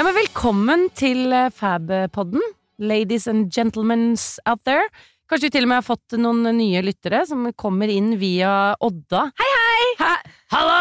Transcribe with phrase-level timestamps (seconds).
[0.00, 2.40] Ja, men Velkommen til eh, Fab-podden,
[2.80, 4.14] ladies and gentlemen
[4.48, 4.86] out there.
[5.28, 9.26] Kanskje vi til og med har fått noen nye lyttere som kommer inn via Odda.
[9.36, 10.14] Hei, hei!
[10.54, 10.78] Hallo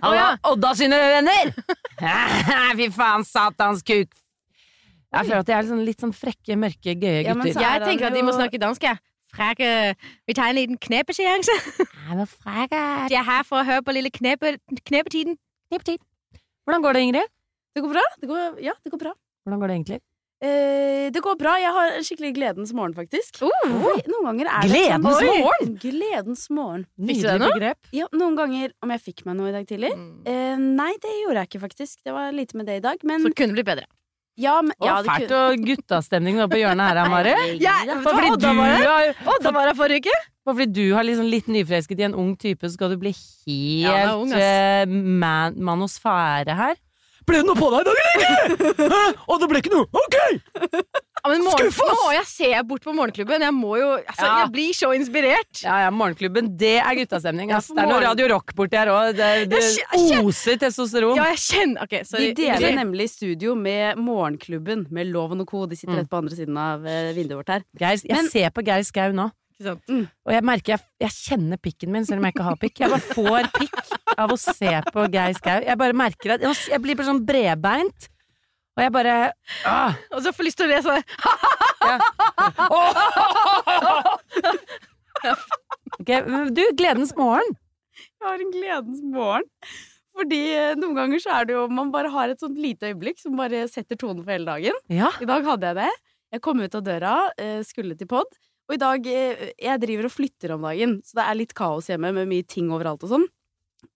[0.00, 1.52] Halla, Odda sine venner!
[2.78, 4.08] Fy faen, satans kuk!
[4.08, 7.52] Jeg føler at de er litt sånn, litt sånn frekke, mørke, gøye Ja, gutter.
[7.52, 9.02] er Jeg tenker at de må snakke dansk, jeg.
[9.36, 9.74] Frække
[10.24, 10.80] Vi tar en liten
[12.08, 13.12] men.
[13.12, 14.56] De er her for å høre på lille knepe,
[14.88, 15.36] knepetiden.
[15.68, 16.00] Kniptid.
[16.64, 17.32] Hvordan går det, Ingrid?
[17.74, 18.02] Det går bra.
[18.20, 19.12] Det går, ja, det går bra.
[19.46, 20.00] Hvordan går det egentlig?
[20.42, 21.52] Eh, det går bra.
[21.62, 23.38] Jeg har en skikkelig gledens morgen, faktisk.
[23.46, 25.76] Oi, noen ganger er det Gledens sånn, morgen?
[25.84, 26.84] Gledens morgen.
[26.98, 27.72] Fikk du det nå?
[27.94, 29.92] Ja, noen ganger om jeg fikk meg noe i dag tidlig.
[30.26, 32.00] Eh, nei, det gjorde jeg ikke, faktisk.
[32.02, 32.98] Det var lite med det i dag.
[33.06, 33.86] Men Så kunne bli blitt bedre.
[34.36, 37.34] ja, men, ja, det fælt kunne- og guttastemning på hjørnet her, Mari.
[37.62, 38.44] Ja, Bare fordi
[38.82, 40.20] har Odda var her forrige uke.
[40.44, 43.12] Bare fordi du har liksom litt nyforelsket i en ung type, så skal du bli
[43.14, 46.74] helt Ja, ung, eh, man manosfære her.
[47.26, 48.88] Ble det noe på deg i dag, eller ikke?
[48.92, 49.02] Hæ?
[49.30, 49.86] Og det ble ikke noe?
[49.92, 50.16] Ok!
[51.22, 52.00] Ja, men morgen, Skuff, ass!
[52.02, 53.44] må jeg se bort på morgenklubben?
[53.46, 54.38] Jeg må jo altså, Ja.
[54.42, 55.60] Jeg blir så inspirert.
[55.62, 57.52] Ja, ja, Morgenklubben, det er guttastemning.
[57.54, 57.68] Ass.
[57.70, 59.12] Ja, Det er noe morgen- Radio Rock borti her òg.
[59.14, 59.60] Det, det
[60.10, 61.14] Jeg oser testosteron.
[61.16, 62.32] Ja, jeg kjenner Ok, sorry.
[62.34, 62.78] De deler Ingrid.
[62.80, 65.66] nemlig studio med Morgenklubben med Loven og co.
[65.66, 66.00] De sitter Mm.
[66.02, 67.62] rett på andre siden av eh, vinduet vårt her.
[67.78, 69.30] Geir, jeg Men- ser på Geir Skau nå,
[69.66, 69.84] Sant?
[69.92, 72.76] og jeg merker jeg, jeg kjenner pikken min selv om jeg ikke har pikk.
[72.82, 73.76] Jeg bare får pikk
[74.18, 75.58] av å se på Geir Skau.
[75.64, 78.00] Jeg bare merker at jeg blir bare sånn bredbeint.
[78.72, 79.14] Og jeg bare
[79.68, 81.02] ah, Og så får jeg lyst til å le sånn.
[85.26, 85.34] ja.
[85.98, 87.56] Ok, men Du, gledens morgen.
[88.00, 89.48] Jeg har en gledens morgen.
[90.16, 93.20] Fordi eh, noen ganger så er det jo Man bare har et sånt lite øyeblikk
[93.20, 94.76] som bare setter tonen for hele dagen.
[94.92, 95.10] Ja.
[95.20, 95.92] I dag hadde jeg det.
[96.32, 98.28] Jeg kom ut av døra, eh, skulle til pod.
[98.70, 101.90] Og i dag eh, Jeg driver og flytter om dagen, så det er litt kaos
[101.90, 103.26] hjemme med mye ting overalt og sånn.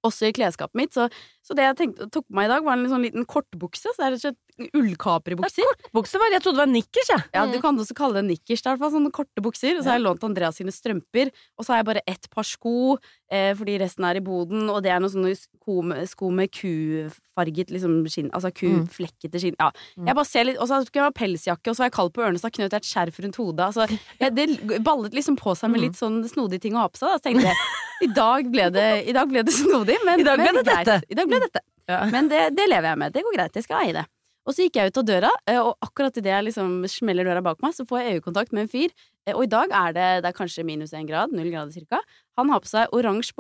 [0.07, 0.95] Også i klesskapet mitt.
[0.97, 1.07] Så,
[1.47, 3.93] så det jeg tenkte, tok på meg i dag, var en sånn liten kortbukse.
[3.93, 4.41] Så det er rett og slett
[4.75, 5.67] ullkaperbukser.
[5.83, 7.25] Kortbukse var Jeg trodde det var nikkers, jeg.
[7.35, 8.63] Ja, du kan også kalle det nikkers.
[8.65, 9.77] Det er sånne korte bukser.
[9.79, 11.31] Og så har jeg lånt Andreas sine strømper.
[11.59, 12.97] Og så har jeg bare ett par sko,
[13.31, 14.69] eh, fordi resten er i boden.
[14.73, 18.31] Og det er noen sånne sko med, sko med kufarget liksom, skinn.
[18.37, 19.57] Altså kuflekkete skinn.
[19.61, 19.71] Ja.
[19.97, 20.07] Mm.
[20.11, 22.13] Jeg bare ser litt Og så skulle jeg ha pelsjakke, og så var jeg kald
[22.17, 23.69] på ørene, så knøt jeg et skjerf rundt hodet.
[23.69, 23.87] Altså,
[24.21, 25.85] jeg, det ballet liksom på seg med Mm.
[25.85, 27.13] litt sånn snodige ting å ha på seg.
[27.13, 27.19] Da.
[27.21, 30.39] Så tenkte jeg i dag ble det, i dag ble det snodig, men, I dag
[30.41, 30.87] ble men det greit.
[30.87, 31.05] dette.
[31.13, 31.61] I dag ble dette.
[31.89, 32.05] Ja.
[32.11, 33.13] Men det, det lever jeg med.
[33.13, 33.55] Det går greit.
[33.55, 34.07] Jeg skal eie det.
[34.47, 37.43] Og så gikk jeg ut av døra, eh, og akkurat idet jeg liksom smeller døra
[37.43, 38.93] bak meg, så får jeg øyekontakt med en fyr.
[39.27, 41.99] Eh, Og i dag er det, det er kanskje minus én grad, null grader cirka.
[42.39, 43.35] Han har på seg oransje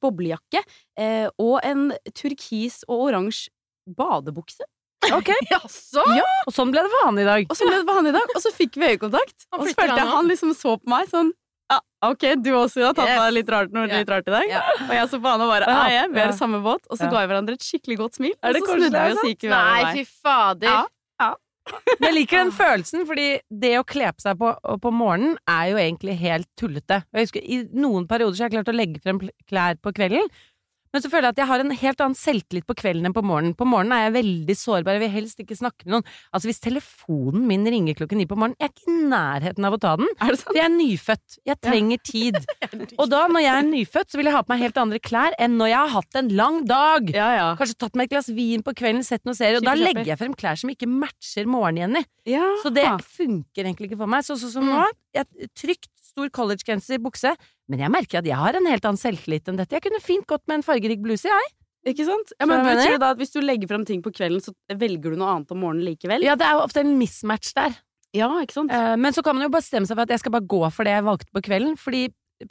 [0.00, 0.62] boblejakke
[0.98, 3.50] eh, og en turkis og oransje
[3.86, 4.64] badebukse.
[5.12, 6.02] Ok, Jaså?
[6.48, 7.44] Og sånn ble det han i dag.
[7.52, 9.44] Og så ble det han i dag, og så fikk vi øyekontakt.
[9.52, 11.30] Og så følte jeg han liksom så på meg sånn
[11.72, 11.78] ja,
[12.10, 13.20] ok, du også har tatt Yes.
[13.24, 14.44] deg litt rart, noe litt rart i dag.
[14.50, 14.60] Ja.
[14.86, 16.84] Og jeg så på og bare Ja, ja, ja, vi er i samme båt.
[16.90, 17.10] Og så Ja.
[17.10, 18.34] ga vi hverandre et skikkelig godt smil.
[18.42, 19.26] Er det og så snudde vi, og altså?
[19.32, 20.68] gikk vi Nei, fy fader.
[21.20, 21.34] Ja.
[22.00, 25.76] Jeg liker den følelsen, fordi det å kle på seg på, på morgenen er jo
[25.82, 27.00] egentlig helt tullete.
[27.12, 29.18] Jeg husker I noen perioder så har jeg klart å legge frem
[29.50, 30.28] klær på kvelden,
[30.94, 33.24] men så føler jeg at jeg har en helt annen selvtillit på kvelden enn på
[33.26, 33.56] morgenen.
[33.58, 36.06] På morgenen er jeg veldig sårbar, jeg vil helst ikke snakke med noen.
[36.32, 39.76] Altså Hvis telefonen min ringer klokken ni på morgenen, jeg er ikke i nærheten av
[39.76, 40.10] å ta den.
[40.16, 40.38] Er?
[40.40, 41.38] For jeg er nyfødt.
[41.50, 42.38] Jeg trenger tid.
[43.00, 45.36] Og da, når jeg er nyfødt, så vil jeg ha på meg helt andre klær
[45.42, 47.10] enn når jeg har hatt en lang dag.
[47.16, 47.48] Ja, ja.
[47.58, 50.20] Kanskje tatt meg et glass vin på kvelden, sett noen serier, og da legger jeg
[50.20, 52.04] frem klær som ikke matcher morgen-Jenny.
[52.30, 52.46] ja.
[52.62, 52.86] Så det
[53.16, 54.24] funker egentlig ikke for meg.
[54.26, 54.84] Så, så som nå,
[55.14, 57.34] jeg, trygt, stor collegegenser, bukse,
[57.68, 59.76] men jeg merker at jeg har en helt annen selvtillit enn dette.
[59.76, 61.52] Jeg kunne fint gått med en fargerik bluse, jeg.
[61.86, 62.32] Ikke sant?
[62.40, 65.12] Ja, men Betyr det da at hvis du legger frem ting på kvelden, så velger
[65.14, 66.24] du noe annet om morgenen likevel?
[66.26, 67.76] Ja, det er jo ofte en mismatch der.
[68.16, 68.72] Ja, ikke sant?
[68.74, 70.88] Eh, men så kan man jo bestemme seg for at jeg skal bare gå for
[70.88, 72.08] det jeg valgte på kvelden, fordi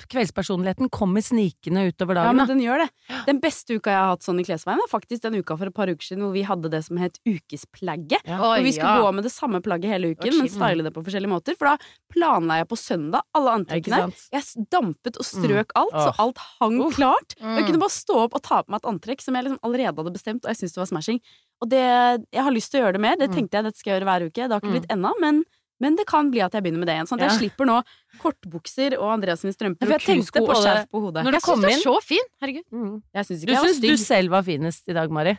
[0.09, 2.25] kveldspersonligheten kommer snikende utover dagen.
[2.31, 2.89] Ja, men den gjør det.
[3.27, 5.75] Den beste uka jeg har hatt sånn i klesveien, er faktisk den uka for et
[5.77, 8.23] par uker siden hvor vi hadde det som het ukesplagget.
[8.25, 8.39] Ja.
[8.41, 9.03] Og Oi, vi skulle ja.
[9.05, 11.57] gå med det samme plagget hele uken, men style det på forskjellige måter.
[11.59, 11.77] For da
[12.13, 14.01] planla jeg på søndag alle antrekkene.
[14.33, 16.95] Jeg dampet og strøk alt, så alt hang Uff.
[16.99, 17.35] klart.
[17.39, 17.55] Mm.
[17.55, 17.67] jeg Mm.
[17.69, 20.13] kunne bare stå opp og ta på meg et antrekk som jeg liksom allerede hadde
[20.13, 21.19] bestemt, og jeg syntes det var smashing.
[21.61, 23.15] Og det, jeg har lyst til å gjøre det mer.
[23.15, 23.35] Det Mm.
[23.35, 24.33] tenkte jeg dette skal jeg gjøre hver uke.
[24.47, 24.79] Det har ikke Mm.
[24.79, 25.43] blitt ennå, men,
[25.79, 27.07] men det kan bli at jeg begynner med det igjen.
[27.07, 27.81] Sånn at jeg slipper nå
[28.21, 31.23] kortbukser og Andreas sine strømper Ja, og kusko på og skjerf på hodet.
[31.25, 31.81] når du Jeg kom inn.
[31.83, 32.25] så fin.
[32.41, 32.63] Herregud.
[32.71, 33.01] Mm.
[33.13, 35.37] Jeg syns ikke Du jeg var du selv var finest i dag, Mari.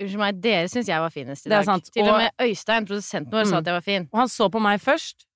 [0.00, 1.64] Unnskyld meg, dere syns jeg var finest i Det dag.
[1.64, 1.84] sant.
[1.92, 3.58] Til og Og- med Øystein, produsenten vår, sa Mm.
[3.60, 4.08] at jeg var fin.
[4.12, 5.26] Og han så på meg først,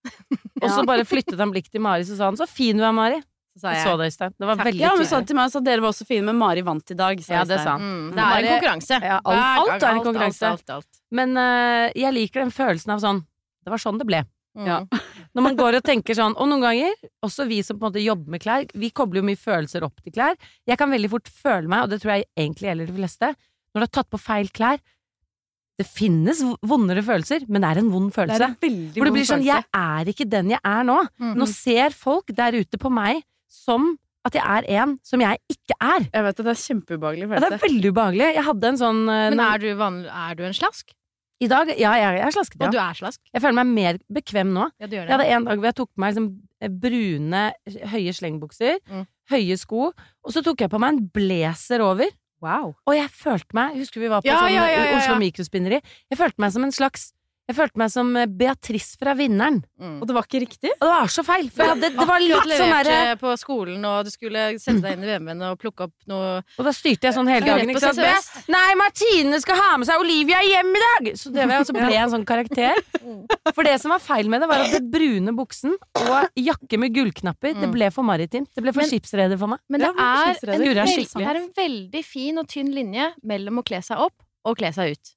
[0.62, 2.92] og så bare flyttet han blikk til Mari, så sa han 'så fin du er,
[2.92, 3.22] Mari'.
[3.56, 3.86] Så sa Jeg jeg.
[3.86, 4.32] så det, Øystein.
[4.40, 4.66] Det var Takk.
[4.66, 6.94] veldig Ja, men sa til meg så dere var også fine, men Mari vant i
[6.94, 7.20] dag.
[7.22, 7.80] sa Ja, det sa han.
[7.80, 9.00] Mm, det er en konkurranse.
[9.02, 10.42] Ja, alt- alt er en konkurranse.
[10.42, 10.86] Alt, alt.
[11.12, 13.24] Men uh, jeg liker den følelsen av sånn
[13.64, 14.22] Det var sånn det ble.
[14.54, 14.66] Mm.
[14.68, 14.78] Ja.
[15.34, 16.94] Når man går og tenker sånn, og noen ganger,
[17.26, 19.98] også vi som på en måte jobber med klær, vi kobler jo mye følelser opp
[20.04, 20.36] til klær.
[20.68, 23.32] Jeg kan veldig fort føle meg, og det tror jeg egentlig gjelder de fleste,
[23.74, 24.78] når du har tatt på feil klær.
[25.74, 28.46] Det finnes vondere følelser, men det er en vond Det følelse.
[28.46, 31.00] er en veldig Hvor det blir sånn, jeg er ikke den jeg er nå.
[31.18, 31.34] Mm.
[31.40, 35.76] Nå ser folk der ute på meg som at jeg er en som jeg ikke
[35.82, 36.06] er.
[36.06, 38.28] Jeg vet Det, det er kjempeubehagelig Ja, det er veldig ubehagelig.
[38.38, 40.94] Jeg hadde en sånn eh, Men er du, vanlig, er du en slask?
[41.44, 43.20] I dag, ja, jeg, jeg er slasket, Og du er slask?
[43.34, 44.68] Jeg føler meg mer bekvem nå.
[44.80, 46.28] Ja, du gjør Jeg hadde en dag hvor jeg tok på meg liksom
[46.64, 47.42] eh, brune,
[47.94, 49.06] høye slengbukser, Mm.
[49.32, 49.90] høye sko,
[50.24, 52.08] og så tok jeg på meg en blazer over.
[52.44, 52.74] Wow.
[52.86, 54.96] Og jeg følte meg Husker vi var på Ja, sånn ja, ja, ja, ja.
[54.98, 55.78] Oslo Mikrospinneri?
[56.12, 57.06] Jeg følte meg som en slags
[57.44, 59.58] Jeg følte meg som eh, Beatrice fra Vinneren.
[59.76, 59.98] Mm.
[60.00, 60.70] Og det var ikke riktig?
[60.78, 61.50] Og det var så feil!
[61.52, 64.80] For jeg hadde, det var litt sånn derre eh, på skolen, og du skulle sette
[64.80, 67.72] deg inn i VM-en og plukke opp noe Og da styrte jeg sånn hele dagen.
[67.74, 68.00] Ikke sant?
[68.00, 68.38] Best.
[68.54, 71.10] Nei, Martine skal ha med seg Olivia hjem i dag!
[71.20, 72.80] Så det var, og så ble jeg en sånn karakter.
[73.52, 76.94] For det som var feil med det, var at det brune buksen og jakke med
[76.96, 77.72] gullknapper, det Mm.
[77.76, 78.48] ble for maritimt.
[78.54, 79.60] Det ble for skipsreder for meg.
[79.68, 83.80] Men det er, en det er en veldig fin og tynn linje mellom å kle
[83.84, 85.12] seg opp og kle seg ut.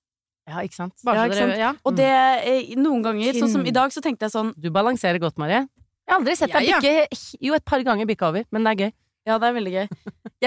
[0.48, 0.94] Ja, ikke sant?
[1.04, 1.60] Bare Ja, så ikke dere, sant?
[1.60, 1.72] ja.
[1.84, 5.20] Og det eh, noen ganger, sånn som i dag, så tenkte jeg sånn Du balanserer
[5.20, 5.66] godt, Marie.
[6.08, 6.80] Jeg har aldri sett deg Ja, ja.
[6.80, 8.94] bikke Jo, et par ganger bikka over, men det er gøy.
[9.28, 9.88] Ja, det er veldig gøy.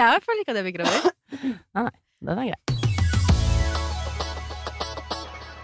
[0.00, 0.64] Jeg føler ikke at jeg
[1.76, 1.96] nei, nei.
[2.20, 2.60] Den er grei.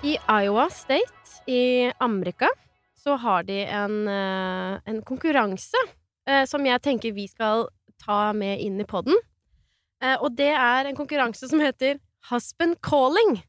[0.05, 2.49] I Iowa State i Amerika
[2.95, 5.81] så har de en, eh, en konkurranse
[6.29, 7.69] eh, som jeg tenker vi skal
[8.03, 9.17] ta med inn i podden.
[10.03, 11.99] Eh, og det er en konkurranse som heter
[12.31, 13.41] Husband Calling.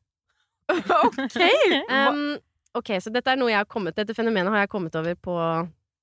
[0.68, 1.40] Ok!
[1.88, 2.38] Um,
[2.76, 5.36] ok, så dette er noe jeg har kommet Dette fenomenet har jeg kommet over på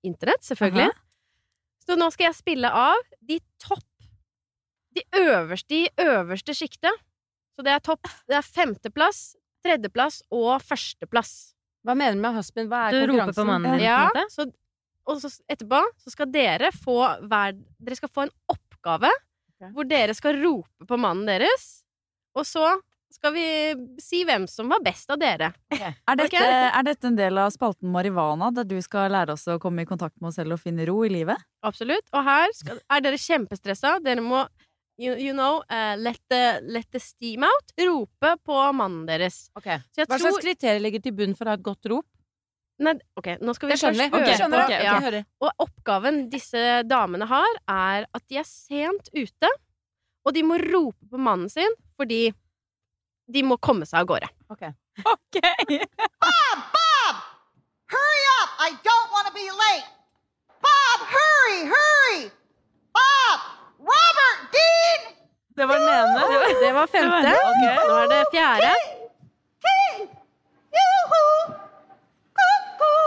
[0.04, 0.90] internett, selvfølgelig.
[1.84, 3.84] Så nå skal jeg spille av de topp
[4.96, 7.02] De øverste i øverste sjiktet.
[7.54, 9.34] Så det er topp Det er femteplass,
[9.64, 11.34] tredjeplass og førsteplass.
[11.84, 12.72] Hva mener du med husband?
[12.72, 13.40] Hva er Du roper konkurransen?
[13.42, 14.48] på mannen din, Ja, så,
[15.04, 19.70] og så etterpå så skal dere få hver Dere skal få en oppgave okay.
[19.76, 21.84] hvor dere skal rope på mannen deres,
[22.34, 22.64] og så
[23.14, 23.46] skal vi
[24.02, 25.52] si hvem som var best av dere.
[25.70, 26.68] Er dette, okay?
[26.68, 29.88] er dette en del av spalten Marivana, der du skal lære oss å komme i
[29.88, 31.40] kontakt med oss selv og finne ro i livet?
[31.66, 32.06] Absolutt.
[32.12, 33.96] Og her skal, er dere kjempestressa.
[34.04, 34.44] Dere må
[34.98, 37.74] you, you know, uh, let, the, let the steam out.
[37.80, 39.48] Rope på mannen deres.
[39.58, 39.80] Okay.
[39.92, 42.08] Så jeg Hva tror slags kriterier ligger til bunn for å ha et godt rop?
[42.82, 45.20] Nei, ok, nå skal vi først høre på ja.
[45.44, 49.50] Og oppgaven disse damene har, er at de er sent ute,
[50.26, 52.32] og de må rope på mannen sin fordi
[53.26, 54.28] de må komme seg av gårde.
[54.52, 54.64] Ok.
[56.24, 56.58] Bob!
[56.74, 57.14] Bob!
[57.94, 58.50] Hurry up!
[58.60, 59.86] I don't want to be late!
[60.64, 61.58] Bob, hurry!
[61.72, 62.20] Hurry!
[62.94, 63.38] Bob!
[63.78, 64.38] Robert!
[64.54, 65.00] Dean!
[65.56, 66.58] Det var den ene.
[66.60, 67.34] Det var femte.
[67.88, 68.72] Nå er det fjerde.
[69.64, 70.08] Dean!
[70.74, 71.54] Yoo-hoo!
[72.40, 73.04] Cuckoo!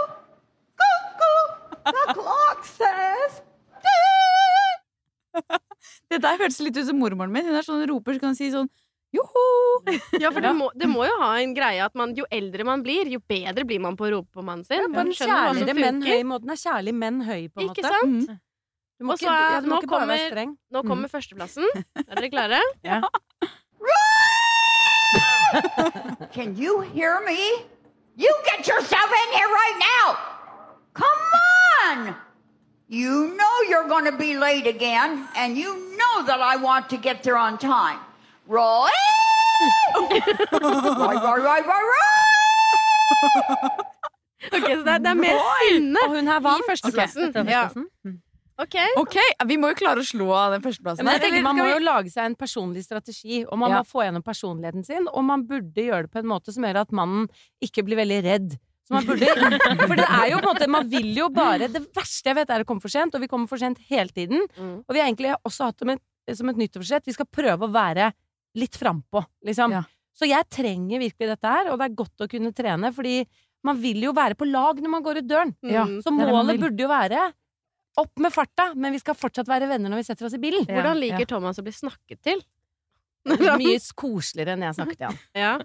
[0.81, 1.41] Cuckoo!
[1.87, 3.41] The clock says
[3.85, 5.59] Dean!
[6.09, 7.45] Det der hørtes litt ut som mormoren min.
[7.47, 8.69] Hun er sånn roper, så kan hun si sånn
[9.15, 9.45] joho!
[10.19, 12.83] Ja, for det må, det må jo ha en greie at man, jo eldre man
[12.85, 14.81] blir, jo bedre blir man på å rope på mannen sin.
[14.81, 16.51] Ja, på hva kjærligere, men høy måten.
[16.51, 17.93] Er kjærlig, men høy, på en Ikke måte.
[17.93, 18.27] sant?
[18.27, 18.43] Mm.
[18.97, 20.51] Du må Også, ikke, ja, du må nå ikke bare være kommer- streng.
[20.73, 21.65] Nå kommer førsteplassen.
[22.01, 22.61] Er dere klare?
[26.33, 27.39] Can you hear me?
[28.17, 30.17] You get yourself in here right now!
[30.93, 31.21] Come
[31.85, 32.15] on!
[32.89, 36.97] You know you're gonna to be late again, and you know that I want to
[36.97, 37.99] get there on time.
[38.47, 38.97] Roy!
[40.51, 42.07] Roy, Roy, Roy, Roy, Roy!
[44.47, 46.65] Ok, så det er, det er mer sinne Og hun her i vant.
[46.69, 47.29] førsteplassen.
[47.33, 47.63] Ok, Ja.
[47.67, 48.21] førsteplassen.
[48.57, 48.75] Ok.
[48.97, 49.15] Ok,
[49.49, 51.03] Vi må jo klare å slå av den førsteplassen.
[51.05, 53.57] Men jeg her, tenker eller Man må skal jo lage seg en personlig strategi, og
[53.59, 53.81] man Ja.
[53.81, 55.07] må få gjennom personligheten sin.
[55.13, 57.27] Og man burde gjøre det på en måte som gjør at mannen
[57.61, 58.57] ikke blir veldig redd.
[58.87, 59.27] Så man burde
[59.89, 62.49] For det er jo på en måte Man vil jo bare Det verste jeg vet,
[62.49, 64.47] er å komme for sent, og vi kommer for sent hele tiden.
[64.57, 64.77] Mm.
[64.87, 66.01] Og vi har egentlig også hatt som et,
[66.33, 68.13] som et nyttårsforsett Vi skal prøve å være
[68.57, 69.71] litt frampå, liksom.
[69.77, 69.83] Ja.
[70.17, 73.19] Så jeg trenger virkelig dette her, og det er godt å kunne trene, fordi
[73.67, 75.51] man vil jo være på lag når man går ut døren.
[75.61, 75.99] Ja, Mm.
[76.01, 77.27] Så det man målet burde jo være
[77.97, 80.65] opp med farta, men vi skal fortsatt være venner når vi setter oss i bilen.
[80.69, 81.29] Ja, Hvordan liker ja.
[81.29, 82.41] Thomas å bli snakket til?
[83.27, 85.17] Mye koseligere enn jeg snakket til han.
[85.45, 85.55] Ja.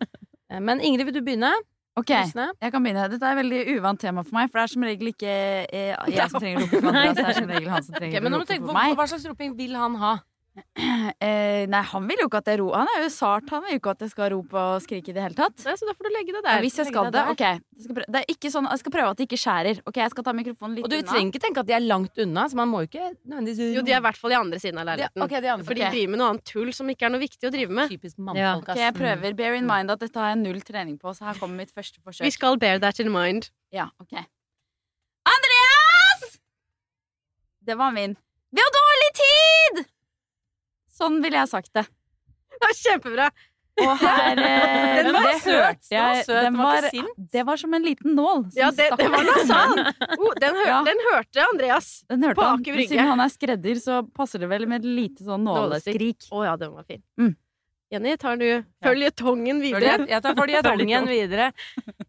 [0.50, 1.52] Eh, Men Ingrid, vil du begynne?
[1.96, 2.50] Ok, Husene?
[2.60, 3.04] jeg kan begynne.
[3.12, 5.92] Dette er et veldig uvant tema for meg, for det er som regel ikke eh,
[6.16, 7.16] jeg som trenger å rope på Andreas.
[7.20, 8.94] Det er som regel han som trenger men rope på på meg.
[8.96, 10.12] hva slags roping vil han ha?
[11.22, 13.72] Eh, nei, han vil jo ikke at jeg ro Han er jo sart, han vil
[13.76, 15.54] jo ikke at jeg skal rope og skrike i det hele tatt.
[15.64, 17.30] Nei, så da får du legge det Ja, hvis jeg skal det, der.
[17.32, 17.42] ok.
[17.46, 19.80] Jeg skal, prøve, det er ikke sånn, jeg skal prøve at det ikke skjærer.
[19.88, 21.08] Ok, Jeg skal ta mikrofonen litt Og du unna.
[21.12, 23.84] trenger ikke tenke at de er langt unna, så man må jo ikke nødvendigvis Jo,
[23.86, 25.68] de er i hvert fall i andre siden av Ja, okay, de andre.
[25.70, 27.94] For de driver med noe annet tull som ikke er noe viktig å drive med.
[27.94, 28.52] Typisk Ja.
[28.58, 29.36] Ok, jeg prøver.
[29.38, 32.02] Bear in mind at dette har jeg null trening på, så her kommer mitt første
[32.02, 32.26] forsøk.
[32.28, 33.48] Vi skal bear that in mind.
[33.72, 34.18] Ja, ok.
[35.24, 36.38] Andreas!
[37.64, 38.16] Det var min.
[38.50, 39.84] Vi har dårlig tid!
[40.92, 41.86] Sånn ville jeg sagt det.
[42.62, 43.30] Ja, kjempebra!
[43.80, 44.36] Og her
[45.02, 47.22] Den var det søt, den var søt, den Den var var, ikke sint.
[47.32, 48.42] det var som en liten nål.
[48.52, 49.80] som Ja, det, stakk det var noe sånn!
[50.20, 50.80] Oh, den, hør, Ja.
[50.86, 51.88] den hørte Andreas.
[52.12, 52.60] Den hørte På han.
[52.60, 52.92] Aker Brygge.
[52.92, 56.28] Siden han er skredder, så passer det vel med et lite sånn nåleskrik.
[56.36, 57.00] Å ja, den var fin.
[57.18, 57.32] Mm.
[57.92, 58.46] Jenny, tar du
[58.84, 59.96] føljetongen videre?
[60.08, 61.50] Jeg tar føljetongen videre.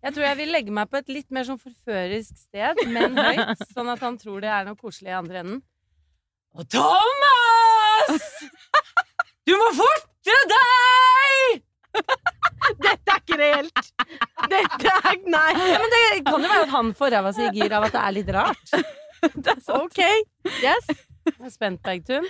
[0.04, 3.64] Jeg tror jeg vil legge meg på et litt mer sånn forførisk sted, men høyt,
[3.74, 5.60] sånn at han tror det er noe koselig i andre enden.
[6.56, 7.43] Og Thomas!
[9.48, 11.64] Du må forte deg!
[12.84, 13.90] Dette er ikke reelt!
[14.52, 15.50] Dette er Nei!
[15.60, 17.96] Ja, men det kan jo være at han får ræva si i gir av at
[17.96, 18.78] det er litt rart.
[19.80, 20.00] OK.
[20.64, 20.88] Yes.
[21.28, 22.26] Jeg er spent, Bergtun.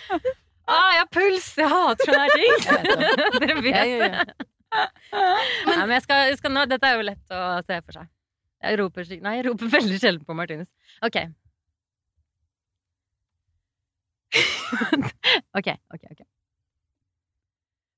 [0.63, 1.47] Ah, jeg har puls!
[1.59, 2.53] Jeg hater sånne her ting.
[3.43, 4.49] Dere vet Jeg, det.
[5.13, 8.09] Nei, men jeg skal, jeg skal nå, dette er jo lett å se for seg.
[8.63, 10.69] Jeg roper, nei, jeg roper veldig sjelden på Martinus.
[11.03, 11.19] OK.
[15.57, 16.05] OK, OK.
[16.11, 16.21] ok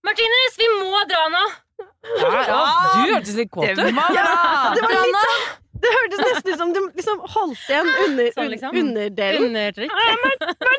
[0.05, 1.43] Martinus, vi må dra nå!
[2.21, 2.63] ja,
[2.95, 3.79] du hørtes litt kåt ut.
[3.79, 5.45] Det var litt sånn
[5.85, 8.77] Det hørtes nesten ut som du liksom holdt igjen under, Sånn, liksom.
[8.79, 9.47] underdelen.
[9.49, 9.91] Undertrykk.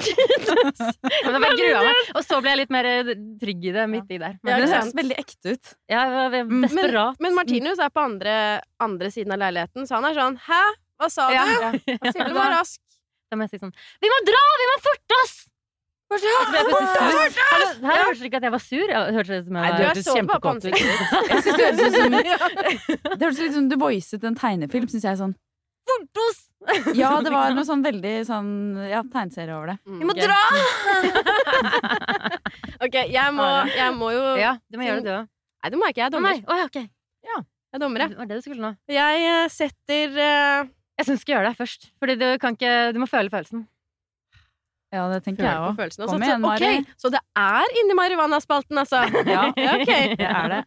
[0.07, 1.99] Ja, men da grua meg.
[2.17, 4.37] Og så ble jeg litt mer eh, trygg i det midt i der.
[4.39, 5.75] Ja, Men det høres veldig ekte ut.
[5.93, 6.65] Ja, var Mm.
[6.77, 8.35] Men, men Martinus er på andre,
[8.83, 10.63] andre siden av leiligheten, så han er sånn Hæ?
[11.01, 11.37] Hva sa du?
[11.37, 11.73] Ja.
[11.75, 11.93] Du?
[12.31, 12.81] Du var rask.
[13.31, 14.43] Da må jeg si sånn Vi må dra!
[14.63, 15.37] Vi må forte oss!
[16.07, 16.33] Plutselig
[17.83, 18.91] Her hørtes det ikke at jeg var sur.
[18.93, 20.73] Jeg hørte det som Nei, jeg du var hørtes kjempekåt ut.
[21.31, 25.09] Jeg synes det høres ut som Det hørtes litt som du voicet en tegnefilm, syns
[25.09, 25.19] jeg.
[25.23, 25.35] sånn!
[26.99, 28.49] Ja, det var noe sånn veldig sånn
[28.91, 29.77] Ja, tegneserie over det.
[29.87, 29.99] Mm.
[30.01, 30.39] Vi må dra!
[32.87, 35.29] OK, jeg må, jeg må jo Ja, du må gjøre det, du òg.
[35.63, 36.01] Nei, det må jeg ikke.
[36.03, 36.41] Jeg er dommer.
[36.43, 36.89] nei, okay.
[37.27, 37.39] ja.
[37.43, 38.19] Jeg er dommer, jeg.
[38.19, 38.73] Var det du skulle nå.
[38.93, 40.69] Jeg eh, setter uh...
[40.97, 41.89] Jeg syns du skal gjøre det først.
[42.03, 43.67] Fordi du kan ikke Du må føle følelsen.
[44.97, 45.81] Ja, det tenker føler jeg òg.
[45.81, 46.05] følelsen.
[46.09, 46.69] Kom Så, igjen, Mari.
[46.75, 49.05] Okay, så det er inni marihuanaspalten, altså?
[49.37, 50.15] Ja, okay.
[50.21, 50.63] det er det.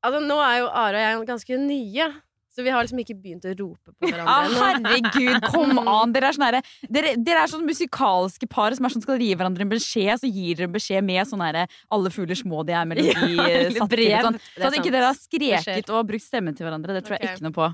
[0.00, 2.06] Altså, nå er jo Are og jeg ganske nye,
[2.50, 6.14] så vi har liksom ikke begynt å rope på hverandre Ah, herregud, kom an!
[6.14, 6.56] Dere er sånn
[6.96, 10.30] dere, dere er sånn musikalske par som er sånn skal gi hverandre en beskjed, så
[10.30, 14.16] gir dere beskjed med sånn herre 'Alle fugler små de er melodi Ja, satt brev.
[14.26, 14.40] Sånn.
[14.56, 17.46] Så at ikke dere har skreket og brukt stemmen til hverandre, det tror jeg ikke
[17.46, 17.70] noe på.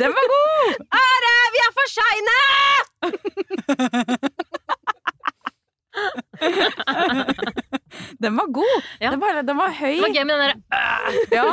[0.00, 0.74] Den var god!
[1.00, 2.38] Are, vi er for seine!
[8.18, 8.82] Den var god!
[9.00, 9.10] Ja.
[9.10, 9.94] Den, var, den var høy.
[9.96, 10.54] Det var gøy med den derre
[11.32, 11.44] Ja,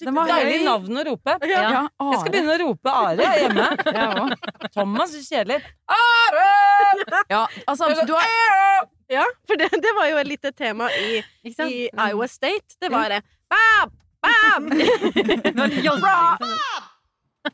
[0.00, 1.36] den var Deilig navn å rope.
[1.46, 3.66] Ja, Jeg skal begynne å rope Are hjemme.
[3.94, 4.08] Ja.
[4.74, 5.60] Thomas, så kjedelig.
[5.86, 6.48] Are!
[7.30, 8.26] Ja, altså, du har
[9.10, 11.54] Ja, for det, det var jo litt et tema i, i
[11.90, 12.78] Iowa State.
[12.82, 13.22] Det var det.
[13.50, 13.94] Bam!
[14.20, 14.68] Bam!
[14.74, 16.89] Det var jobbing, liksom.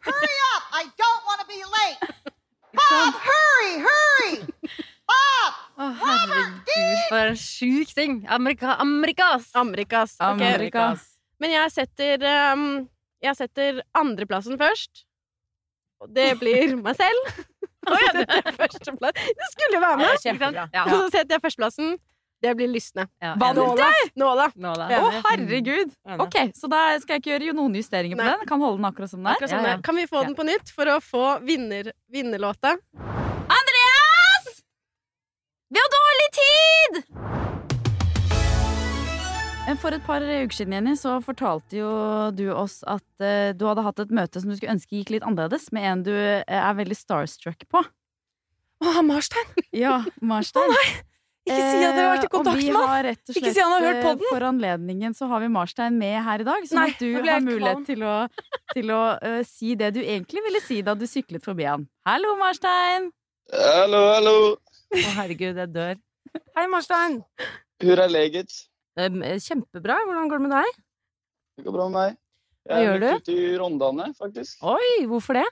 [0.05, 0.63] Hurry up!
[0.73, 1.99] I don't want to be late.
[2.77, 4.35] Bob, hurry, hurry!
[5.09, 5.61] Bob!
[5.77, 8.19] Å, herregud, for en sjuk ting.
[8.33, 9.51] Amerika, Amerikas!
[9.57, 10.17] Amerikas.
[10.21, 10.41] ok.
[10.41, 11.05] Amerikas.
[11.41, 12.23] Men jeg setter
[12.53, 12.63] um,
[13.25, 15.05] Jeg setter andreplassen først.
[16.01, 17.31] Og det blir meg selv.
[17.87, 19.25] Og så setter jeg førsteplass.
[19.41, 20.21] Du skulle jo være med!
[20.25, 20.67] Kjempebra.
[20.75, 20.85] Ja.
[20.89, 21.97] Og så setter jeg førsteplassen.
[22.43, 23.07] Det blir lystne.
[23.19, 23.89] Ja, nåla!
[24.15, 24.51] nåla.
[24.55, 24.87] nåla.
[25.01, 25.95] Å, herregud!
[26.21, 28.35] Ok, Så da skal jeg ikke gjøre noen justeringer på Nei.
[28.35, 28.49] den?
[28.51, 29.47] Kan holde den akkurat som den er?
[29.49, 29.79] Ja, ja.
[29.85, 32.77] Kan vi få den på nytt for å få vinner, vinnerlåta?
[33.57, 34.53] Andreas!
[35.73, 37.03] Vi har dårlig tid!
[39.83, 41.89] For et par uker siden Jenny, så fortalte jo
[42.37, 45.27] du oss at uh, du hadde hatt et møte som du skulle ønske gikk litt
[45.27, 47.83] annerledes, med en du uh, er veldig starstruck på.
[48.85, 49.51] Å, Marstein.
[49.75, 50.71] Ja, Marstein.
[51.47, 52.89] Ikke si at dere har vært i Eh, og kontakt vi med han.
[52.91, 54.31] har rett og slett, Ikke si han har hørt eh, podden.
[54.33, 57.45] For anledningen så har vi Marstein med her i dag, sånn Nei, at du har
[57.45, 57.85] mulighet kvalm.
[57.87, 58.15] til å,
[58.73, 61.87] til å uh, si det du egentlig ville si da du syklet forbi han.
[62.09, 63.13] Hallo, Marstein!
[63.55, 64.37] Hallo, hallo.
[64.91, 66.01] Å, herregud, jeg dør.
[66.59, 67.21] Hei, Marstein.
[67.85, 68.51] Hur er leget?
[68.99, 70.01] Eh, Kjempebra.
[70.03, 70.81] Hvordan går det med deg?
[71.57, 72.17] Det går bra med meg.
[72.67, 74.59] Hva Jeg gjør er ute i Rondane, faktisk.
[74.67, 75.47] Oi, hvorfor det?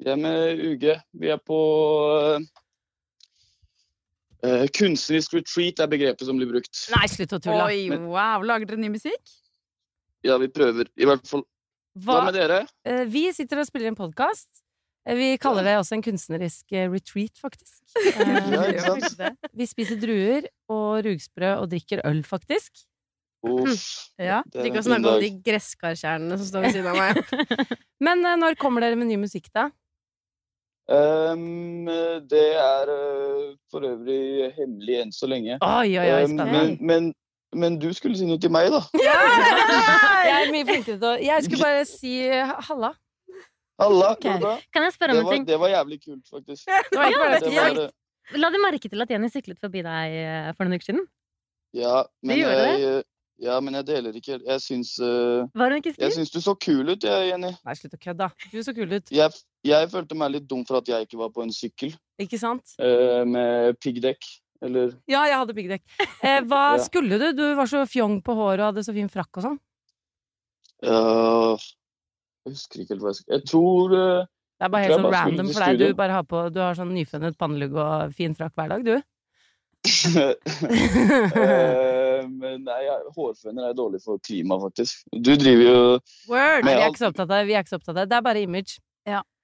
[0.00, 0.86] Vi er med UG.
[1.20, 1.58] Vi er på
[2.36, 2.46] eh,
[4.44, 6.84] eh, Kunstnerisk retreat er begrepet som blir brukt.
[6.92, 7.64] Nei, slutt å tulle.
[7.70, 8.42] Oi, Men- wow.
[8.42, 9.34] Lager dere ny musikk?
[10.26, 10.88] Ja, vi prøver.
[10.98, 11.44] I hvert fall.
[11.96, 12.66] Hva, med dere?
[12.84, 14.48] Uh, Vi sitter og spiller en podkast.
[15.06, 17.78] Vi kaller det også en kunstnerisk eh, retreat, faktisk.
[17.96, 19.38] Eh, Ja, ikke sant?
[19.54, 22.82] Vi spiser druer og rugsprø og drikker øl, faktisk.
[23.46, 24.10] Uff.
[24.18, 24.40] Ja.
[24.50, 27.20] Det Liker å snakke om de gresskarkjernene som står ved siden av meg.
[28.06, 29.68] Men eh, når kommer dere med ny musikk, da?
[30.86, 31.86] Ehm,
[32.30, 35.58] det er uh, for øvrig hemmelig enn så lenge.
[35.58, 37.08] Oi, oi, oi, um, men, men,
[37.54, 38.84] men du skulle si noe til meg, da.
[40.30, 42.92] Jeg er mye flinkere til å Jeg skulle bare si eh, halla.
[43.82, 44.38] Halla, okay.
[44.72, 45.48] Kan jeg spørre om en ting?
[45.48, 46.64] det var jævlig kult, faktisk.
[46.70, 47.58] Det var ja, Det det.
[47.58, 47.90] var,
[48.40, 51.04] La du merke til at Jenny syklet forbi deg eh, for noen uker siden?
[51.76, 53.02] ja, men jeg,
[53.42, 56.54] ja, men jeg deler ikke Jeg syns uh, Var hun ikke Jeg syns du så
[56.56, 57.50] kul ut, jeg, Jenny.
[57.52, 58.48] Nei, slutt å kødde, da.
[58.52, 59.12] Du så kul ut.
[59.12, 62.38] Jeg, jeg følte meg litt dum for at jeg ikke var på en sykkel Ikke
[62.40, 62.72] sant?
[62.80, 64.24] Uh, med piggdekk.
[64.64, 65.84] Eller Ja, jeg hadde piggdekk.
[66.22, 66.84] Uh, hva Ja.
[66.86, 67.26] skulle du?
[67.36, 69.58] Du var så fjong på håret og hadde så fin frakk og sånn.
[70.84, 74.26] Jeg husker ikke helt hva jeg skulle Jeg tror eh,
[74.60, 75.72] Det er bare helt sånn random for deg.
[75.80, 78.96] Du bare har på Du har sånn nyfunnet pannelugg og fin frakk hver dag, du.
[82.26, 82.82] Men nei,
[83.16, 85.06] hårføner er dårlig for klimaet, faktisk.
[85.12, 85.78] Du driver jo
[86.30, 86.66] Word!
[86.66, 87.46] Med Nei, vi er ikke så opptatt av det.
[87.48, 88.10] Vi er ikke så opptatt av det.
[88.10, 88.78] Det er bare image.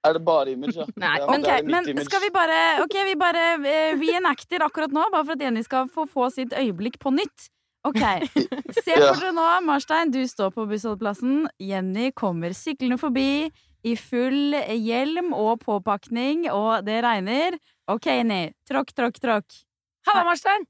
[0.03, 0.85] Er det bare image, ja?
[0.99, 2.05] Nei, ja er men image.
[2.09, 5.87] skal vi bare Ok, vi bare eh, reenacter akkurat nå, bare for at Jenny skal
[5.91, 7.47] få få sitt øyeblikk på nytt.
[7.87, 11.45] Ok, Se for dere nå, Marstein, du står på bussholdeplassen.
[11.59, 13.47] Jenny kommer syklende forbi
[13.83, 17.57] i full hjelm og påpakning, og det regner.
[17.91, 18.45] Ok, Jenny.
[18.67, 19.59] Tråkk, tråkk, tråkk.
[20.07, 20.67] Halla, Marstein!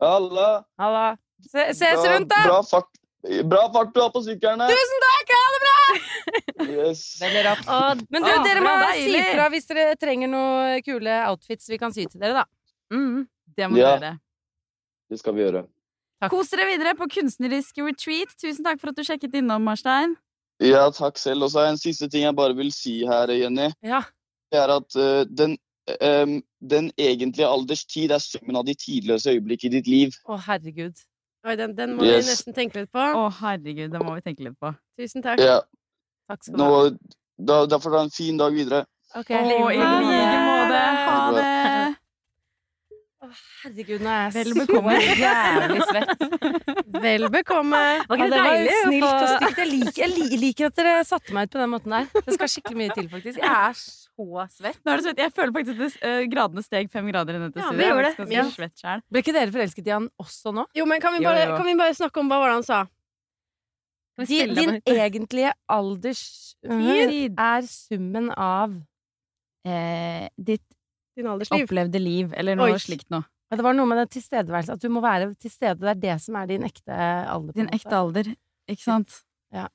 [0.00, 0.48] Halla!
[0.80, 1.04] Halla.
[1.48, 2.40] Se, ses Bra- rundt, da!
[2.46, 2.90] Bra fart,
[3.48, 4.66] bra fart du har på sykkelen!
[4.70, 5.34] Tusen takk!
[5.36, 5.76] Ha det bra!
[6.70, 7.02] Yes.
[7.22, 11.68] Og, Men du, Å, dere må bra, si fra hvis dere trenger noen kule outfits
[11.72, 12.44] vi kan sy til dere, da.
[12.94, 13.24] Mm.
[13.56, 13.96] Det må Ja.
[13.98, 14.18] dere.
[15.10, 15.64] Det skal vi gjøre.
[16.30, 18.34] Kos dere videre på kunstnerisk retreat.
[18.38, 20.14] Tusen takk for at du sjekket innom, Marstein.
[20.60, 21.46] Ja, takk selv.
[21.46, 23.70] Og så er en siste ting jeg bare vil si her, Jenny.
[23.82, 24.02] Ja.
[24.52, 25.56] Det er at uh, den,
[26.04, 30.12] um, den egentlige alderstid er summen av de tidløse øyeblikk i ditt liv.
[30.28, 31.00] Å, herregud.
[31.46, 32.24] Oi, den, den må Yes.
[32.26, 33.00] vi nesten tenke litt på.
[33.00, 34.74] Å, herregud, den må vi tenke litt på.
[35.00, 35.40] Tusen takk.
[35.40, 35.60] Ja,
[36.28, 36.90] Takk skal du ha.
[37.40, 38.84] da, da får du ha en fin dag videre.
[39.16, 40.82] Ok, Å, i like måte.
[41.08, 41.96] Ha det.
[43.62, 44.94] Herregud, nå er jeg Vel bekomme.
[45.24, 46.24] jævlig svett.
[47.04, 47.80] Vel bekomme.
[48.08, 49.58] Var ikke det det var snilt og stygt.
[49.62, 52.08] Jeg liker, jeg li- liker at dere satte meg ut på den måten der.
[52.26, 53.40] Det skal skikkelig mye til, faktisk.
[53.42, 54.80] Jeg er så svett.
[54.84, 55.22] Nå er du svett.
[55.24, 58.10] Jeg føler faktisk at det, uh, gradene steg fem grader i dette Ja, vi gjorde
[58.10, 58.26] det.
[58.28, 58.46] er Ja.
[58.54, 59.06] svett selv.
[59.10, 60.66] Ble ikke dere forelsket i han også nå?
[60.76, 61.56] Jo, men kan vi bare, jo.
[61.60, 62.80] kan vi bare snakke om hva var det han sa?
[64.20, 68.78] Din, din egentlige alderstid er summen av
[69.60, 70.62] Eh, ditt
[71.16, 71.66] Din aldersliv.
[71.66, 72.78] opplevde liv, eller noe Oi.
[72.78, 73.24] slikt noe.
[73.50, 75.80] Ja, Det var noe med den tilstedeværelsen, At du må være til stede.
[75.80, 77.52] Det er det som er din ekte alder.
[77.52, 78.34] Din ekte alder,
[78.70, 79.22] ikke sant?
[79.52, 79.66] Ja.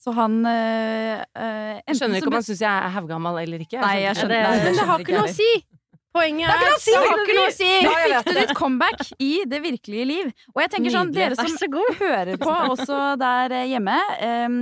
[0.00, 3.80] Så han øh, eh, Jeg skjønner ikke om han syns jeg er haugammal eller ikke.
[3.80, 4.64] Nei, jeg skjønner- det.
[4.64, 5.50] Men det har ikke noe å si!
[6.10, 6.94] Poenget er Det si!
[6.96, 7.68] Har ikke noe å si!
[7.86, 10.32] Fikk du ditt comeback i det virkelige liv.
[10.56, 11.68] Og jeg tenker sånn, dere som så
[12.00, 14.56] hører på også der eh, hjemme, em,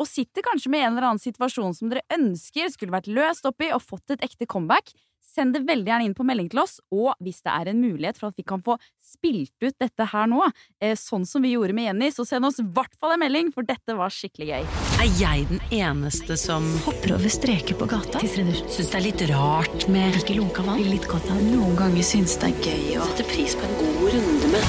[0.00, 3.60] og sitter kanskje med en eller annen situasjon som dere ønsker skulle vært løst opp
[3.60, 4.94] i og fått et ekte comeback,
[5.34, 6.78] send det veldig gjerne inn på melding til oss.
[6.94, 10.28] Og hvis det er en mulighet for at vi kan få spilt ut dette her
[10.30, 10.42] nå,
[10.80, 13.50] eh, sånn som vi gjorde med Jenny, så send oss i hvert fall en melding,
[13.54, 14.68] for dette var skikkelig gøy.
[15.04, 18.22] Er jeg den eneste som hopper over streker på gata?
[18.24, 20.82] Syns det er litt rart med Ikke lunka vann?
[20.86, 24.04] Litt godt av Noen ganger syns det er gøy å sette pris på en god
[24.14, 24.68] runde med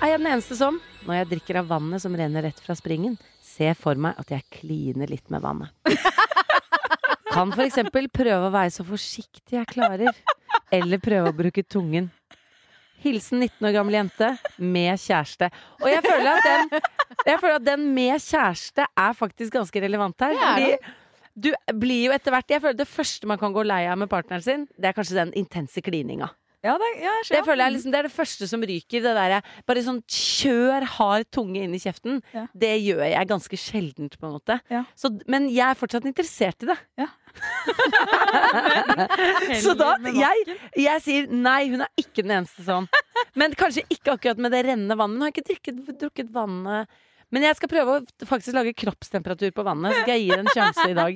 [0.00, 3.18] Er jeg den eneste som, når jeg drikker av vannet som renner rett fra springen,
[3.44, 5.74] ser for meg at jeg kliner litt med vannet?
[7.30, 10.16] Kan for eksempel prøve å være så forsiktig jeg klarer,
[10.74, 12.10] eller prøve å bruke tungen.
[13.00, 15.48] Hilsen 19 år gammel jente med kjæreste.
[15.80, 16.82] Og jeg føler at den,
[17.30, 20.36] jeg føler at den med kjæreste er faktisk ganske relevant her.
[20.36, 20.96] Er Fordi
[21.40, 21.48] du
[21.80, 24.44] blir jo etter hvert Jeg føler Det første man kan gå lei av med partneren
[24.44, 26.28] sin, det er kanskje den intense klininga.
[26.60, 29.00] Ja, det, ja, Det føler jeg liksom, det er det første som ryker.
[29.00, 32.18] Det derre bare sånn kjør hard tunge inn i kjeften.
[32.36, 32.42] Ja.
[32.52, 34.58] Det gjør jeg ganske sjeldent, på en måte.
[34.98, 36.76] Så, men jeg er fortsatt interessert i det.
[37.00, 37.08] Ja.
[39.64, 40.36] Så da jeg,
[40.84, 42.86] jeg sier nei, hun er ikke den eneste sånn.
[43.38, 45.16] Men kanskje ikke akkurat med det rennende vannet.
[45.16, 46.82] Hun har ikke drukket, drukket vannet.
[47.30, 49.94] Men jeg skal prøve å faktisk lage kroppstemperatur på vannet.
[49.94, 51.12] Så skal jeg gi det en sjanse i dag.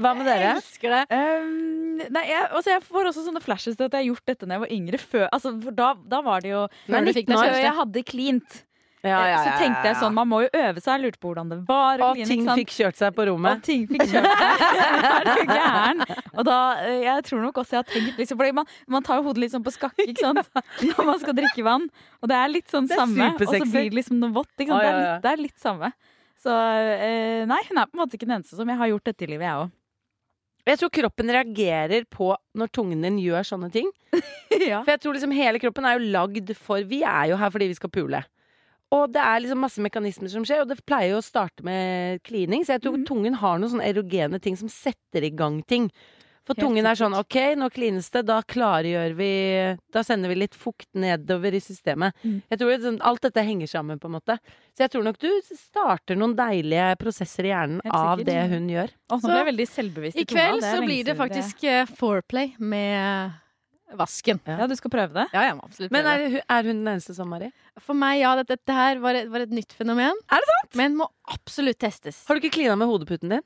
[0.00, 0.56] Hva med dere?
[0.56, 1.02] Elsker det.
[1.12, 4.48] Um, nei, jeg, altså jeg får også sånne flashes til at jeg har gjort dette
[4.48, 5.00] da jeg var yngre.
[5.02, 7.64] Før, altså, for da, da var det jo Før du fikk deg kjæreste.
[7.66, 8.62] jeg hadde cleant.
[9.02, 10.92] Ja, ja, Så ja, tenkte jeg sånn, man må jo øve seg.
[10.94, 12.02] Jeg lurte på hvordan det var.
[12.06, 13.58] Og cleane, ting fikk kjørt seg på rommet.
[13.58, 14.62] Og ting fikk kjørt seg.
[15.16, 16.04] er du gæren?
[16.36, 19.18] Og da, eh, jeg tror nok også jeg har tenkt liksom, fordi man, man tar
[19.18, 20.62] jo hodet litt sånn på skakke, ikke sant?
[20.92, 21.90] Når man skal drikke vann.
[22.22, 23.32] Og det er litt sånn er samme.
[23.34, 24.54] Og så blir det liksom noe vått.
[24.54, 24.86] Ikke sant?
[24.86, 25.92] Det, er det er litt samme.
[26.42, 29.10] Så eh, nei, hun er på en måte ikke den eneste som jeg har gjort
[29.10, 29.74] dette i livet, jeg òg.
[30.68, 33.88] Jeg tror kroppen reagerer på når tungen din gjør sånne ting.
[34.70, 34.82] ja.
[34.84, 37.70] For jeg tror liksom hele kroppen er jo lagd for Vi er jo her fordi
[37.72, 38.20] vi skal pule.
[38.92, 42.20] Og det er liksom masse mekanismer som skjer, og det pleier jo å starte med
[42.28, 42.62] klining.
[42.62, 43.06] Så jeg tror Mhm.
[43.08, 45.90] tungen har noen sånne erogene ting som setter i gang ting.
[46.44, 47.14] For Helt tungen er sånn.
[47.14, 49.28] OK, nå klines det, da klargjør vi
[49.94, 52.16] Da sender vi litt fukt nedover i systemet.
[52.24, 52.40] Mm.
[52.50, 54.38] Jeg tror liksom, alt dette henger sammen, på en måte.
[54.74, 58.90] Så jeg tror nok du starter noen deilige prosesser i hjernen av det hun gjør.
[59.14, 61.78] Og Så, veldig selvbevisst i, kveld er så blir det faktisk det.
[62.00, 63.38] foreplay med
[63.94, 64.40] vasken.
[64.48, 65.26] Ja, du skal prøve det?
[65.34, 66.14] Ja, jeg må absolutt Men prøve.
[66.26, 67.52] er, hun- er hun den eneste som, Mari?
[67.78, 70.16] For meg, ja, dette, dette her var et, var et nytt fenomen.
[70.32, 70.74] Er det sant?
[70.80, 72.24] Men må absolutt testes.
[72.26, 73.42] Har du ikke klina med hodeputen din?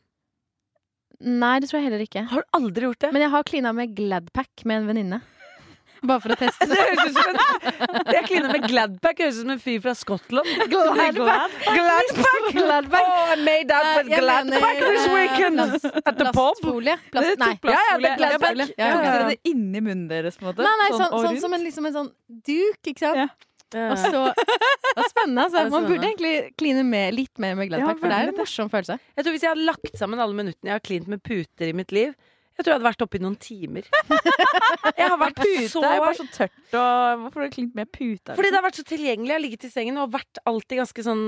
[1.20, 2.26] Nei, det tror jeg heller ikke.
[2.28, 3.12] Har du aldri gjort det?
[3.14, 5.22] Men jeg har klina med Gladpack med en venninne.
[6.06, 9.22] Bare for å teste Det høres ut som en Jeg kliner med Gladpack.
[9.24, 10.50] Høres ut som en fyr fra Skottland.
[10.72, 11.16] Gladpack.
[11.64, 12.50] Gladpack!
[12.52, 13.08] Gladpack.
[13.08, 16.36] Oh, I made out with Gladpack this eh, weekend plast- at the pub.
[16.36, 16.98] Plastfolie.
[17.14, 17.52] Plast, nei.
[17.64, 18.62] Ja, ja, det er Gladpack.
[18.76, 19.36] Ja, ja, ja.
[19.48, 20.66] inni munnen deres, på en måte?
[20.68, 22.12] Nei, nei, sånn, sånn, sånn som en, liksom en sånn
[22.52, 23.45] duk, ikke sant?
[23.74, 23.90] Ja.
[23.90, 25.58] Og så Det var spennende, altså.
[25.64, 25.70] Det spennende.
[25.74, 28.70] Man burde egentlig kline med, litt mer med Gladpack, Ja, for det er en morsom
[28.72, 28.98] følelse.
[29.16, 31.76] Jeg tror Hvis jeg hadde lagt sammen alle minuttene jeg har klint med puter i
[31.76, 32.14] mitt liv
[32.56, 33.88] Jeg tror jeg hadde vært oppe i noen timer.
[34.96, 37.74] Jeg har vært Pute så er jo bare så tørt, og hvorfor har du klint
[37.76, 38.34] med pute?
[38.38, 39.28] Fordi det har vært så tilgjengelig.
[39.28, 41.24] Jeg har ligget i sengen og vært alltid ganske sånn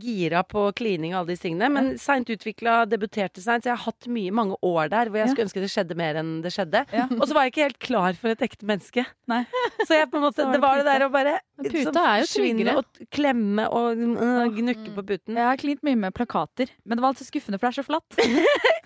[0.00, 1.68] gira på klining og alle disse tingene.
[1.74, 5.28] Men seint utvikla, debuterte seint, så jeg har hatt mye, mange år der hvor jeg
[5.28, 5.32] Ja.
[5.34, 6.84] skulle ønske det skjedde mer enn det skjedde.
[6.96, 7.06] Ja.
[7.18, 9.04] Og så var jeg ikke helt klar for et ekte menneske.
[9.30, 9.42] Nei.
[9.84, 12.24] Så jeg på en måte, var det det var det der å bare puta er
[12.24, 12.76] jo tryggere.
[12.80, 15.36] og klemme og uh, gnukke på puten.
[15.36, 17.88] Jeg har klint mye med plakater, men det var alltid skuffende, for det er så
[17.90, 18.16] flatt.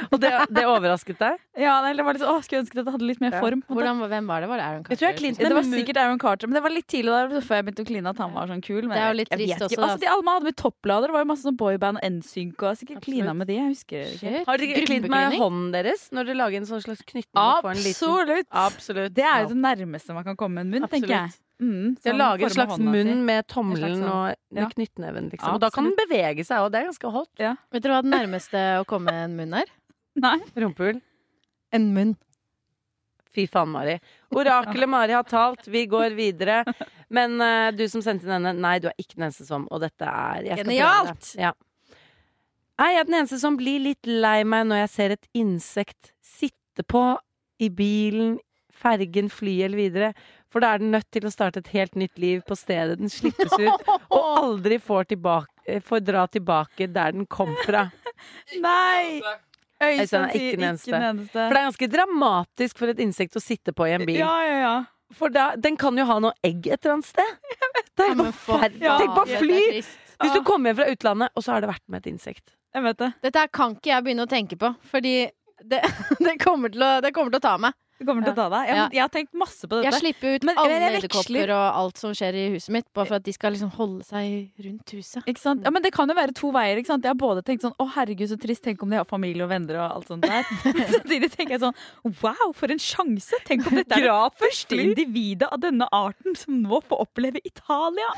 [0.12, 1.38] Og det, det overrasket deg?
[1.58, 3.40] Ja, det var litt, så, å, Skulle ønske det hadde litt mer Ja.
[3.40, 3.62] form.
[3.64, 3.74] på.
[3.76, 4.48] Hvordan, hvem var det?
[4.50, 6.74] Var det Aaron Jeg tror jeg klinte Det var sikkert Aaron Carter, men det var
[6.74, 8.82] litt tidlig da, før jeg begynte å kline at han var sånn kul.
[8.86, 9.82] Men Det er jo litt trist også, da.
[9.86, 12.68] Altså, de, alle hadde med topplader, det var jo masse sånn boyband og NSYNC, og
[12.72, 13.56] jeg sikkert klina med de.
[13.60, 14.44] Jeg husker det ikke.
[14.50, 18.46] Har dere klint med hånden deres når dere lager en sånn slags liten- Absolutt!
[18.52, 19.14] Absolutt.
[19.16, 21.34] Det er jo det nærmeste man kan komme en munn, tenker jeg.
[21.56, 24.68] Mm, Så sånn lage en slags munn med tommelen sånn- og med ja.
[24.74, 25.54] knyttneven, liksom.
[25.54, 27.30] Og da kan den bevege seg, og det er ganske hot.
[27.72, 29.64] Vet dere hva det nærmeste å komme en munn er?
[30.26, 30.38] Nei.
[30.56, 31.02] Rumpehull.
[31.76, 32.14] En munn.
[33.36, 33.98] Fy faen, Mari.
[34.32, 36.62] Orakelet Mari har talt, vi går videre.
[37.12, 39.82] Men uh, du som sendte inn denne, nei, du er ikke den eneste som, og
[39.84, 41.32] dette er jeg skal Genialt!
[41.40, 41.52] Ja.
[42.76, 46.84] Jeg er den eneste som blir litt lei meg når jeg ser et insekt sitte
[46.84, 47.04] på
[47.60, 48.36] i bilen,
[48.76, 50.10] fergen, fly eller videre.
[50.52, 53.12] For da er den nødt til å starte et helt nytt liv på stedet den
[53.12, 57.88] slippes ut, og aldri får, tilbake, får dra tilbake der den kom fra.
[58.64, 59.20] Nei!
[59.82, 60.96] Øystein er sier ikke den eneste.
[60.96, 61.32] eneste.
[61.36, 64.20] For det er ganske dramatisk for et insekt å sitte på i en bil.
[64.22, 64.74] Ja, ja, ja.
[65.14, 67.36] For da, den kan jo ha noe egg et eller annet sted.
[67.96, 68.82] Det er jo forferdelig.
[68.84, 69.60] Ja, Tenk på fly!
[70.20, 72.50] Hvis du kommer hjem fra utlandet, og så har det vært med et insekt.
[72.76, 73.08] Jeg vet det.
[73.24, 75.14] Dette kan ikke jeg begynne å tenke på, fordi
[75.64, 75.80] det,
[76.26, 77.74] det, kommer, til å, det kommer til å ta meg.
[77.96, 78.66] Det kommer til å ta deg.
[78.68, 78.82] Jeg, Ja.
[78.92, 79.88] jeg har tenkt masse på dette.
[79.88, 83.16] Jeg slipper ut Men- alle edderkopper og alt som skjer i huset mitt, bare for
[83.16, 85.24] at de skal liksom holde seg rundt huset.
[85.24, 85.64] Ikke sant?
[85.64, 86.76] Ja, men Det kan jo være to veier.
[86.76, 87.08] ikke sant?
[87.08, 89.48] Jeg har både tenkt sånn å herregud så trist, tenk om de har familie og
[89.48, 90.44] venner og alt sånt der.
[90.66, 93.40] Men Samtidig tenker jeg sånn wow, for en sjanse!
[93.48, 98.12] Tenk om dette er det første individet av denne arten som nå får oppleve Italia!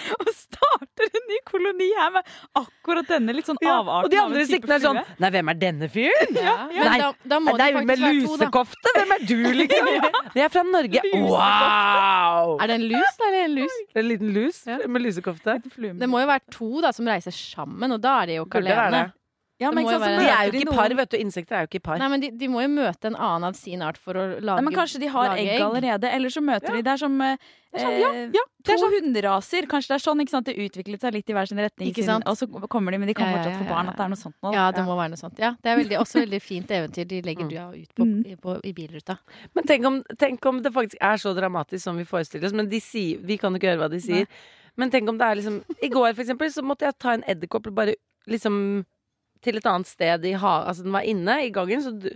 [0.20, 4.06] og starter en ny koloni her med akkurat denne litt sånn avarten.
[4.08, 5.00] og de andre siktene er sånn.
[5.22, 6.34] Nei, hvem er denne fyren?
[6.36, 6.88] Ja, ja.
[6.88, 8.94] Nei, da, da må det er jo med lusekofte!
[8.96, 9.92] Hvem er du, liksom?
[10.40, 11.04] Jeg er fra Norge.
[11.14, 12.56] Wow!
[12.60, 13.78] Er det en lus, da, eller en lus?
[13.94, 15.58] En liten lus med lusekofte.
[16.00, 18.62] Det må jo være to da som reiser sammen, og da er de jo ikke
[18.64, 19.08] alene.
[19.60, 21.16] Ja, men ikke sant, De er jo ikke i par, vet du.
[21.20, 21.98] Insekter er jo ikke i par.
[22.00, 24.56] Nei, men de, de må jo møte en annen av sin art for å lage
[24.56, 27.18] Nei, men kanskje de har egg, egg allerede, eller så møter de Det er som
[27.26, 27.36] eh,
[27.76, 29.68] sånn, ja, ja, to hunderaser.
[29.70, 30.48] Kanskje det er sånn ikke sant?
[30.48, 32.24] det utviklet seg litt i hver sin retning, Ikke sant?
[32.30, 33.90] og så kommer de, men de kan Ja, ja, fortsatt ja, få barn.
[33.92, 34.52] At det er noe sånt nå.
[34.56, 35.38] Ja, det må være noe sånt.
[35.44, 37.50] Ja, det er veldig, også veldig fint eventyr de legger Mm.
[37.50, 39.18] du ut på, i, på, i bilruta.
[39.54, 42.56] Men tenk om, tenk om det faktisk er så dramatisk som vi forestiller oss.
[42.56, 44.26] Men de sier, vi kan jo ikke høre hva de sier.
[44.80, 47.24] Men tenk om det er liksom I går, for eksempel, så måtte jeg ta en
[47.28, 47.94] edderkopp og bare
[48.30, 48.84] liksom
[49.44, 50.68] til et annet sted i hagen.
[50.68, 52.14] Altså, den var inne i gangen, så, du-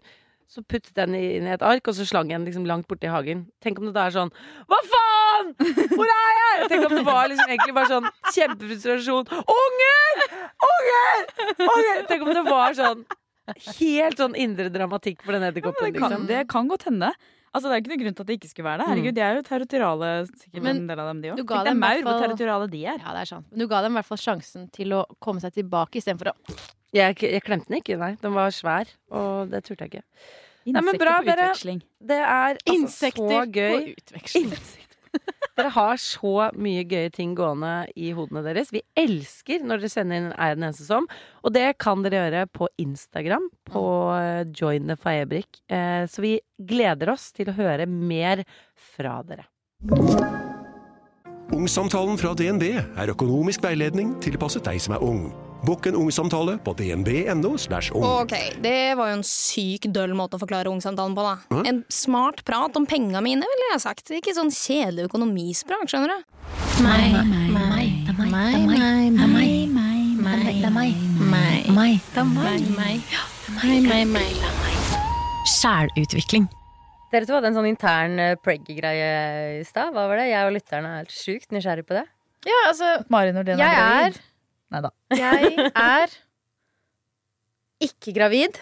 [0.54, 2.86] så puttet jeg den inn i et ark, og så slang jeg den liksom langt
[2.90, 3.46] borti hagen.
[3.64, 4.32] Tenk om det da er sånn
[4.70, 5.54] Hva faen?!
[5.96, 6.68] Hvor er jeg?!
[6.70, 9.30] Tenk om det var liksom egentlig bare sånn kjempefrustrasjon.
[9.58, 10.24] Unger!
[10.70, 11.24] Unger!
[11.64, 12.02] Unger!
[12.10, 13.04] Tenk om det var sånn
[13.78, 15.90] helt sånn indre dramatikk for den edderkoppen.
[15.92, 16.28] Det liksom.
[16.30, 17.10] det kan godt hende.
[17.54, 18.86] Altså, det er jo ikke noe grunn til at det ikke skulle være det.
[18.90, 21.36] Herregud, De er jo territoriale, sikkert Men en del av dem, de òg.
[21.38, 22.98] Det er Tenk deg maur, hvor territoriale de er.
[23.04, 23.46] Ja, det er sant.
[23.52, 26.34] Men du ga dem i hvert fall sjansen til å komme seg tilbake istedenfor å
[26.94, 28.12] Jeg, jeg klemte den ikke, nei.
[28.22, 30.04] Den var svær, og det turte jeg ikke.
[30.64, 31.46] Nei, men Insekter bra, på dere.
[31.50, 31.80] utveksling.
[32.00, 34.50] Det er altså Insekter så på utveksling.
[34.50, 34.80] Insekter.
[35.54, 38.72] Dere har så mye gøye ting gående i hodene deres.
[38.74, 41.06] Vi elsker når dere sender inn Er den eneste som.
[41.46, 43.84] Og det kan dere gjøre på Instagram, på
[44.18, 45.62] eh, Join the Feierbrik.
[45.70, 48.42] Eh, Så vi gleder oss til å høre mer
[48.96, 49.46] fra dere.
[51.54, 55.28] Ungsamtalen fra DNB er økonomisk veiledning tilpasset deg som er ung.
[55.64, 57.54] Bokk en ungsamtale på dnb.no.
[57.94, 58.04] ung.
[58.04, 61.38] Ok, det var jo en syk døll måte å forklare ungsamtalen på, da.
[61.54, 61.62] Hæ?
[61.70, 64.12] En smart prat om penga mine, ville jeg sagt.
[64.12, 66.34] Ikke sånn kjedelig økonomisprat, skjønner du.
[66.84, 70.58] Meg, meg, meg, det er meg, det er meg, det er meg, meg, er meg,
[70.60, 70.92] det er meg,
[71.32, 73.08] meg,
[73.88, 74.84] meg, meg, meg.
[75.54, 76.50] Sjælutvikling.
[77.14, 79.08] Dere to hadde en sånn intern uh, preggy-greie
[79.62, 79.94] i stad.
[79.94, 80.28] Hva var det?
[80.32, 82.04] Jeg og lytterne er helt sjukt nysgjerrig på det.
[82.44, 84.16] Ja, altså Mari Nordén Jeg er
[84.70, 84.70] gravid.
[84.72, 84.90] Neida.
[85.16, 86.14] Jeg er
[87.84, 88.58] ikke gravid.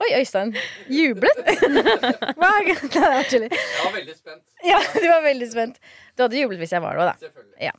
[0.00, 0.54] Oi, Øystein
[0.88, 1.40] jublet.
[2.40, 3.50] Hva er det?
[3.52, 4.44] Jeg var veldig spent.
[4.64, 5.76] Ja, du var veldig spent.
[6.16, 7.46] Du hadde jublet hvis jeg var det òg, da.
[7.68, 7.74] Ja.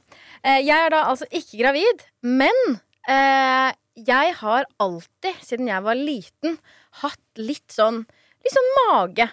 [0.46, 2.62] Eh, Jeg er da altså ikke gravid, men
[3.10, 3.72] eh,
[4.06, 6.60] jeg har alltid, siden jeg var liten,
[7.02, 8.04] hatt litt sånn
[8.42, 9.28] Litt sånn mage.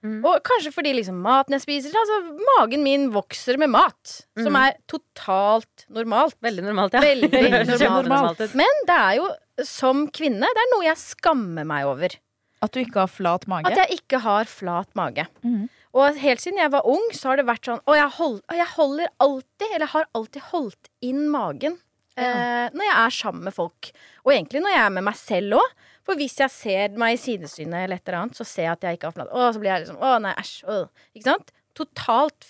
[0.00, 2.16] Og kanskje fordi liksom maten jeg spiser Altså,
[2.56, 4.56] magen min vokser med mat, som Mm.
[4.62, 6.36] er totalt normalt.
[6.40, 7.00] Veldig normalt, ja.
[7.04, 8.40] Veldig veldig normalt.
[8.56, 9.26] Men det er jo,
[9.68, 12.16] som kvinne, det er noe jeg skammer meg over.
[12.62, 13.68] At du ikke har flat mage?
[13.72, 15.26] At jeg ikke har flat mage.
[15.44, 15.68] Mm.
[15.96, 18.56] Og helt siden jeg var ung, så har det vært sånn Og jeg, hold, og
[18.56, 21.78] jeg holder alltid, eller har alltid holdt inn magen
[22.16, 23.90] eh, når jeg er sammen med folk.
[24.24, 25.72] Og egentlig når jeg er med meg selv òg.
[26.10, 28.86] For hvis jeg ser meg i sidesynet eller et eller annet, så ser jeg at
[28.88, 30.54] jeg ikke har flat Å, så blir jeg liksom Å, nei, æsj.
[30.66, 31.04] øh.
[31.14, 31.52] Ikke sant?
[31.78, 32.48] Totalt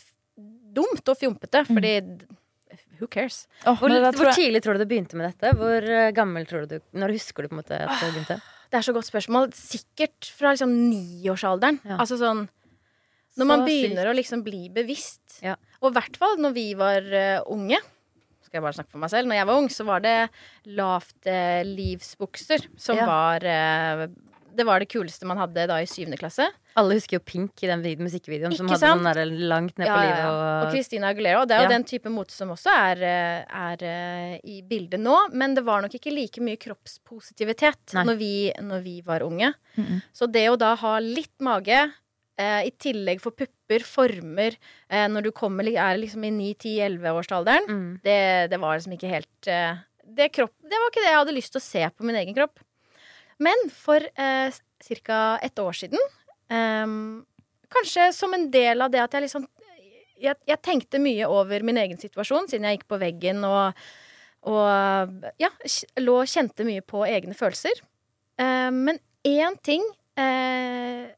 [0.81, 1.95] dumt og fjompete, fordi
[3.01, 3.43] Who cares?
[3.65, 5.55] Hvor, hvor tidlig tror du du begynte med dette?
[5.57, 8.41] Hvor eh, gammel tror du Når husker du på en måte at du begynte?
[8.71, 9.49] Det er så godt spørsmål.
[9.57, 11.81] Sikkert fra liksom niårsalderen.
[11.97, 14.13] Altså sånn Når Så man begynner sykt.
[14.13, 15.41] å liksom bli bevisst.
[15.81, 17.81] Og i hvert fall når vi var uh, unge.
[18.51, 19.29] Skal jeg bare snakke for meg selv.
[19.31, 20.17] Når jeg var ung, så var det
[20.67, 23.07] lavtlivsbukser som Ja.
[23.07, 24.09] var eh,
[24.53, 26.49] Det var det kuleste man hadde da i syvende klasse.
[26.77, 29.01] Alle husker jo Pink i den musikkvideoen Ikke som hadde sant?
[29.01, 30.25] sånn der langt ned på Ja, på livet.
[30.27, 31.41] Og, Og Christina Aguilera.
[31.43, 31.77] Og det er jo Ja.
[31.79, 35.31] den type mote som også er, eh, er eh, i bildet nå.
[35.33, 39.55] Men det var nok ikke like mye kroppspositivitet når vi, når vi var unge.
[39.79, 40.03] Mhm.
[40.13, 41.93] Så det å da ha litt mage,
[42.41, 44.57] eh, i tillegg for pupper, former,
[44.89, 48.01] eh, når du kommer, er liksom i 9-10-11-årsalderen, Mm.
[48.05, 48.19] det,
[48.51, 49.79] det var liksom ikke helt eh,
[50.11, 52.35] det, kropp, det var ikke det jeg hadde lyst til å se på min egen
[52.35, 52.59] kropp.
[53.41, 54.59] Men for eh,
[55.07, 55.21] ca.
[55.43, 56.01] et år siden
[56.53, 57.23] ehm,
[57.71, 59.45] Kanskje som en del av det at jeg liksom
[60.21, 63.79] jeg, jeg tenkte mye over min egen situasjon siden jeg gikk på veggen og,
[64.51, 65.49] og ja,
[66.03, 67.81] lå og kjente mye på egne følelser.
[68.37, 69.87] Eh, men én ting
[70.21, 71.09] eh,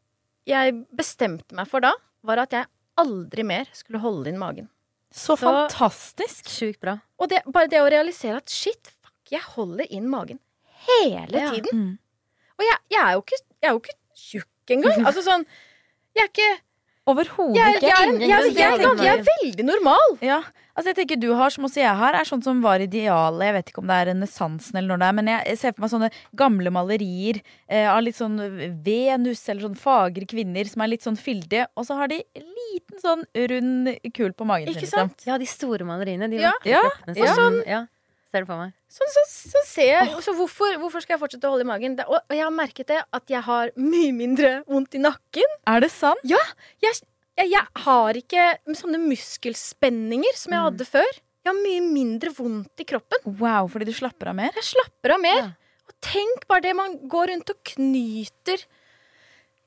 [0.48, 1.92] jeg bestemte meg for da,
[2.26, 2.66] var at jeg
[3.00, 4.68] aldri mer skulle holde inn magen.
[5.12, 6.48] Så fantastisk!
[6.48, 6.96] Sjukt bra.
[7.20, 10.40] Og det, bare det å realisere at shit, fuck, jeg holder inn magen
[10.86, 11.50] hele Ja.
[11.52, 11.78] tiden.
[11.78, 11.98] Mm.
[12.58, 15.04] Og jeg, jeg, er jo ikke, jeg er jo ikke tjukk engang.
[15.08, 15.44] Altså sånn
[16.16, 16.50] Jeg er ikke
[17.10, 17.88] Overhodet jeg, ikke.
[17.90, 20.12] jeg, jeg, jeg, er veldig normal.
[20.22, 20.36] Ja,
[20.76, 23.42] altså jeg tenker Du har, som også jeg har, er sånn som var idealet.
[23.48, 25.82] Jeg vet ikke om det er renessansen eller når det er, men jeg ser for
[25.82, 28.38] meg sånne gamle malerier eh, av litt sånn
[28.86, 33.02] Venus eller sånn fagre kvinner som er litt sånn fyldige, og så har de liten
[33.02, 34.84] sånn rund kul på magen sin.
[34.86, 35.10] liksom.
[35.26, 36.30] Ja, de store maleriene.
[36.30, 36.54] De Ja.
[36.64, 36.84] Ja.
[37.34, 37.82] Sånn- ja.
[38.32, 38.72] Ser du for meg.
[38.88, 41.98] Sånn, så, så ser jeg Så hvorfor, hvorfor skal jeg fortsette å holde i magen?
[42.06, 45.58] Og, jeg har merket det at jeg har mye mindre vondt i nakken.
[45.68, 46.22] Er det sant?
[46.28, 46.40] Ja.
[46.80, 47.02] Jeg,
[47.36, 48.46] jeg, jeg har ikke
[48.78, 51.20] sånne muskelspenninger som jeg hadde før.
[51.42, 53.24] Jeg har mye mindre vondt i kroppen.
[53.40, 54.56] Wow, fordi du slapper av mer?
[54.56, 55.52] Jeg slapper av mer.
[55.90, 58.64] Og tenk bare det man går rundt og knyter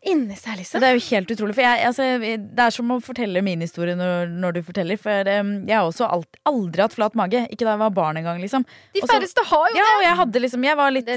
[0.07, 0.81] inni seg, liksom.
[0.81, 1.55] Det er jo helt utrolig.
[1.57, 4.99] For jeg, altså, det er som å fortelle min historie når, når du forteller.
[5.01, 7.41] For um, jeg har også alt, aldri hatt flat mage.
[7.49, 8.65] Ikke da jeg var barn engang, liksom.
[8.95, 9.95] De færreste har jo ja, det!
[9.97, 11.09] Og jeg hadde liksom Jeg var litt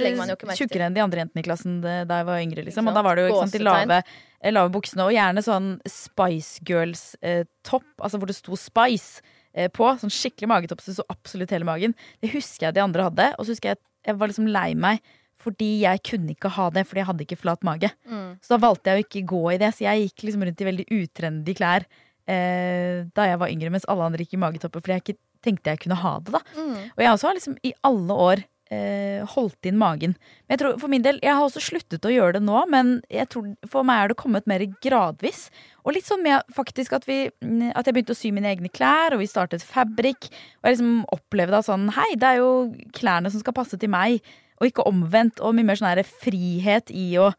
[0.58, 2.88] tjukkere enn de andre jentene i klassen det- da jeg var yngre, liksom.
[2.88, 4.02] Og da var det jo ikke sant, de lave,
[4.40, 9.22] eh, lave buksene, og gjerne sånn Spice Girls-topp, altså hvor det sto Spice
[9.54, 9.90] eh, på.
[10.00, 11.94] Sånn skikkelig magetopp, så absolutt hele magen.
[12.22, 14.70] Det husker jeg de andre hadde, og så husker jeg at jeg var liksom lei
[14.78, 15.02] meg.
[15.38, 17.92] Fordi jeg kunne ikke ha det, fordi jeg hadde ikke flat mage.
[18.10, 18.36] Mm.
[18.42, 19.70] Så da valgte jeg å ikke gå i det.
[19.76, 21.86] Så jeg gikk liksom rundt i veldig utrendy klær
[22.28, 25.74] eh, da jeg var yngre, mens alle andre gikk i magetopper fordi jeg ikke tenkte
[25.74, 26.34] jeg kunne ha det.
[26.34, 26.78] da Mm.
[26.96, 28.42] Og jeg også har liksom i alle år
[28.74, 30.14] eh, holdt inn magen.
[30.46, 32.98] Men jeg tror for min del, jeg har også sluttet å gjøre det nå, men
[33.12, 35.48] jeg tror for meg er det kommet mer gradvis.
[35.84, 38.72] Og litt sånn med faktisk at, vi, mm, at jeg begynte å sy mine egne
[38.72, 40.28] klær, og vi startet Fabrik.
[40.60, 42.52] Og jeg liksom opplevde at sånn, hei, det er jo
[42.96, 44.20] klærne som skal passe til meg,
[44.60, 45.40] og ikke omvendt.
[45.40, 47.32] Og mye mer sånn her frihet i å,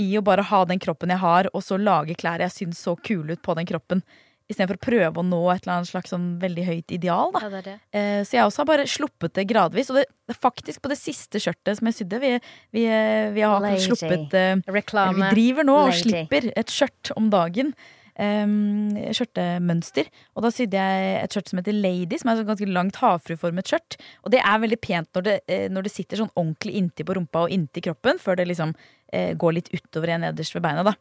[0.00, 2.96] i å bare ha den kroppen jeg har, og så lage klær jeg syns så
[2.96, 4.02] kule ut på den kroppen.
[4.50, 7.30] Istedenfor å prøve å nå et eller annet slags sånn veldig høyt ideal.
[7.38, 7.74] Ja, det det.
[7.94, 9.92] Eh, Så jeg også har bare sluppet det gradvis.
[9.92, 12.32] Og det, faktisk på det siste skjørtet som jeg sydde Vi,
[12.74, 13.78] vi, eh, vi har Lady.
[13.84, 14.56] sluppet eh.
[14.66, 17.70] Vi driver nå og slipper et skjørt om dagen.
[18.18, 20.08] Um, skjørtemønster.
[20.34, 23.70] Og da sydde jeg et skjørt som heter Lady, som er et ganske langt havfrueformet
[23.70, 23.96] skjørt.
[24.26, 27.16] Og det er veldig pent når det, eh, når det sitter sånn ordentlig inntil på
[27.16, 28.74] rumpa og inntil kroppen, før det liksom
[29.14, 30.84] eh, går litt utover igjen nederst ved beina.
[30.90, 30.96] da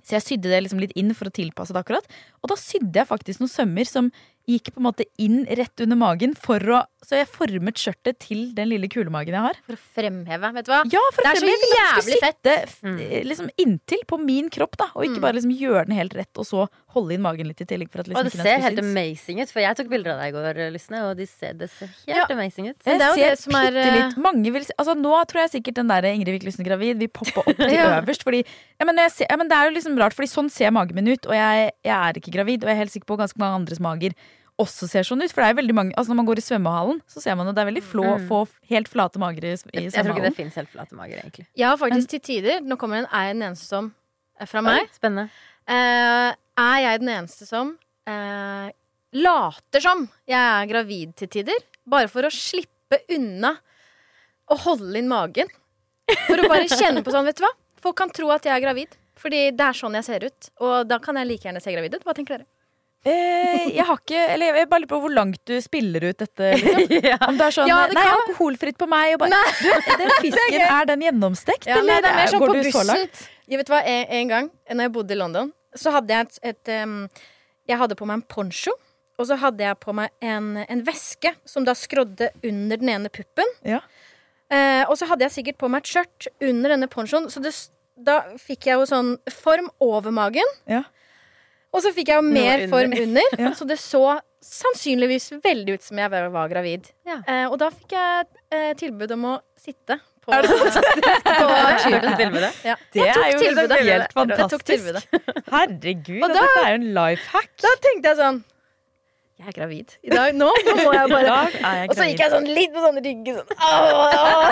[0.00, 2.06] så jeg sydde det liksom litt inn for å tilpasse det akkurat.
[2.42, 4.10] Og da sydde jeg faktisk noen sømmer som
[4.50, 6.32] gikk på en måte inn rett under magen.
[6.34, 9.58] For å, så jeg formet skjørtet til den lille kulemagen jeg har.
[9.68, 10.80] For å fremheve, vet du hva?
[10.90, 11.68] Ja, for det er fremheve.
[11.68, 12.50] så jævlig fett.
[12.82, 12.96] Mm.
[12.98, 14.88] sitte liksom inntil på min kropp, da.
[14.96, 16.64] Og ikke bare liksom gjøre den helt rett, og så
[16.96, 17.92] holde inn magen litt i tillegg.
[17.94, 18.90] Liksom Og det ser helt synes.
[18.90, 21.68] amazing ut, for jeg tok bilder av deg i går, Lysne, og de ser, det
[21.76, 22.24] ser helt Ja.
[22.34, 22.80] amazing ut.
[22.88, 25.52] Men det det ser som er, litt eh, Mange vil si altså Nå tror jeg
[25.54, 28.00] sikkert den der Ingrid Lysne gravid vil poppe opp til Ja.
[28.00, 28.24] øverst.
[28.26, 30.96] Fordi ja men, ser, ja, men det er jo liksom rart, Fordi sånn ser magen
[30.98, 32.62] min ut, og jeg, jeg er ikke gravid.
[32.64, 34.14] Og jeg er helt sikker på ganske mange andres mager
[34.60, 35.32] også ser sånn ut.
[35.32, 37.56] For det er veldig mange Altså Når man går i svømmehallen, så ser man at
[37.56, 38.26] det er veldig flå, Mm.
[38.28, 41.46] få helt flate mager i, i Jeg tror ikke det fins helt flate mager, egentlig.
[41.56, 43.94] Jeg har faktisk til tider Nå kommer en Er jeg den eneste som
[44.40, 44.80] er fra meg.
[44.82, 45.30] Oi, spennende.
[45.68, 47.74] Eh, er jeg den eneste som
[48.08, 48.70] eh,
[49.12, 51.58] later som jeg er gravid til tider?
[51.86, 53.56] Bare for å slippe unna
[54.50, 55.48] å holde inn magen.
[56.26, 57.52] For å bare kjenne på sånn, vet du hva?
[57.80, 58.96] Folk kan tro at jeg er gravid.
[59.20, 60.48] Fordi det er sånn jeg ser ut.
[60.64, 62.04] Og da kan jeg like gjerne se gravid ut.
[62.08, 62.48] Hva tenker dere?
[63.00, 66.50] Eh, jeg har ikke Eller jeg bare lurer på hvor langt du spiller ut dette.
[66.60, 67.14] Liksom.
[67.30, 69.14] Om det er sånn Ja, det Nei, kan- alkoholfritt på meg.
[69.16, 69.70] Og bare, du,
[70.02, 71.68] den fisken, er den gjennomstekt?
[71.70, 72.90] Ja, eller nei, det er mer sånn går på du så bussen.
[72.92, 73.22] langt?
[73.50, 75.48] Jeg vet hva, en, en gang når jeg bodde i London,
[75.80, 76.98] så hadde jeg et, et um,
[77.72, 78.76] Jeg hadde på meg en poncho,
[79.20, 83.10] og så hadde jeg på meg en, en veske som da skrådde under den ene
[83.12, 83.48] puppen.
[83.66, 83.80] Ja.
[84.50, 87.52] Eh, og så hadde jeg sikkert på meg et skjørt under denne ponchoen, så det,
[88.06, 90.50] da fikk jeg jo sånn form over magen.
[90.70, 90.82] Ja.
[91.70, 92.68] Og så fikk jeg jo mer under.
[92.72, 94.04] form under, så det så
[94.40, 96.88] sannsynligvis veldig ut som jeg var gravid.
[97.04, 97.26] gravid.
[97.28, 98.24] Eh, og da fikk jeg
[98.56, 100.88] eh, tilbud om å sitte på, Er det sant?
[101.28, 102.50] på tilbudet?
[102.64, 102.76] Ja.
[102.92, 103.78] Det er jo tilbudet.
[103.84, 105.12] helt fantastisk.
[105.52, 107.52] Herregud, Og da- dette er jo en life hack.
[107.62, 108.40] Da tenkte jeg sånn
[109.40, 109.94] Jeg er gravid.
[110.04, 112.82] I dag, nå, nå må jeg bare jeg Og så gikk jeg sånn litt på
[112.84, 114.50] sånn ryggen sånn «Åh!»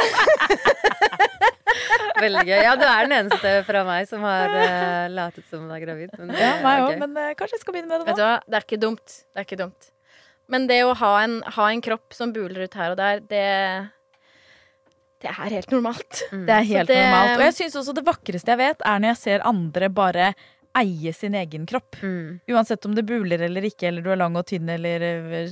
[2.18, 2.56] Veldig gøy.
[2.64, 6.14] Ja, du er den eneste fra meg som har uh, latet som hun er gravid.
[6.18, 8.24] Men det Ja, meg òg, men uh, kanskje jeg skal begynne med det Vet du
[8.24, 9.14] hva, det er ikke dumt.
[9.22, 9.90] Det er ikke dumt.
[10.48, 13.44] Men det å ha en, ha en kropp som buler ut her og der, det
[15.20, 16.22] Det er helt normalt.
[16.30, 17.34] Det er helt det- normalt.
[17.36, 20.30] Og jeg syns også det vakreste jeg vet, er når jeg ser andre bare
[20.80, 21.96] eie sin egen kropp.
[22.02, 22.40] Mm.
[22.54, 25.50] Uansett om det buler eller ikke, eller du er lang og tynn eller eh,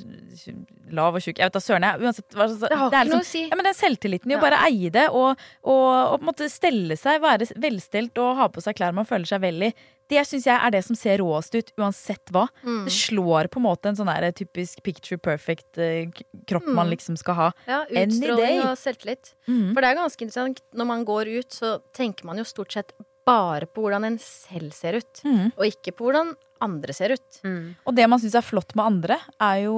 [0.95, 1.41] lav og tjukk.
[1.41, 2.03] Jeg vet da søren, jeg.
[2.07, 3.43] Uansett, hva Det har er ikke noe å si.
[3.49, 6.31] Ja, men det er selvtilliten i å bare eie det, og, og, og på en
[6.31, 9.73] måte stelle seg, være velstelt og ha på seg klær man føler seg vel i.
[10.07, 12.45] Det syns jeg er det som ser råest ut, uansett hva.
[12.63, 12.85] Mm.
[12.87, 16.07] Det slår på en måte en sånn der typisk picture perfect eh,
[16.47, 16.93] kropp man Mm.
[16.95, 17.49] liksom skal ha.
[17.67, 19.33] Ja, utstråling og selvtillit.
[19.49, 19.73] Mhm.
[19.75, 20.63] For det er ganske interessant.
[20.79, 22.93] Når man går ut, så tenker man jo stort sett
[23.27, 25.57] bare på hvordan en selv ser ut, mm.
[25.57, 27.41] og ikke på hvordan andre ser ut.
[27.45, 27.75] Mm.
[27.85, 29.77] Og det man syns er flott med andre, er jo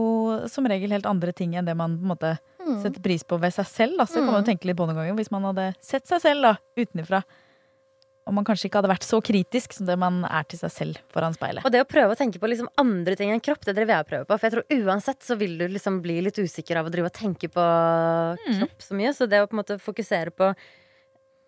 [0.52, 2.37] som regel helt andre ting enn det man på en måte
[2.68, 2.82] Mm.
[2.82, 4.00] setter pris på ved seg selv.
[4.00, 6.20] Altså, Så kan man jo tenke litt på noen ganger hvis man hadde sett seg
[6.20, 7.22] selv da, utenfra.
[8.28, 10.98] Og man kanskje ikke hadde vært så kritisk som det man er til seg selv
[11.08, 11.64] foran speilet.
[11.64, 13.87] Og det å prøve å tenke på liksom andre ting enn kropp, det er det
[13.88, 14.37] vi har prøvd på.
[14.37, 17.16] For jeg tror uansett så vil du liksom bli litt usikker av å drive og
[17.16, 17.64] tenke på
[18.44, 19.14] kropp så mye.
[19.16, 20.52] Så det å på en måte fokusere på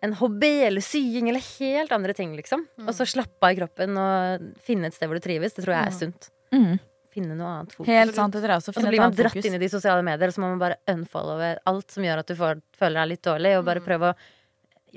[0.01, 2.63] en hobby eller sying eller helt andre ting, liksom.
[2.81, 5.75] Og så slappe av i kroppen og finne et sted hvor du trives, det tror
[5.75, 6.31] jeg er sunt.
[6.55, 6.79] Mm.
[7.11, 7.89] Finne noe annet fokus.
[7.91, 8.73] Helt sant, det tror jeg også.
[8.73, 9.47] Og så blir man dratt fokus.
[9.49, 12.31] inn i de sosiale medier, og så må man bare unfollowe alt som gjør at
[12.31, 14.17] du får, føler deg litt dårlig, og bare prøve å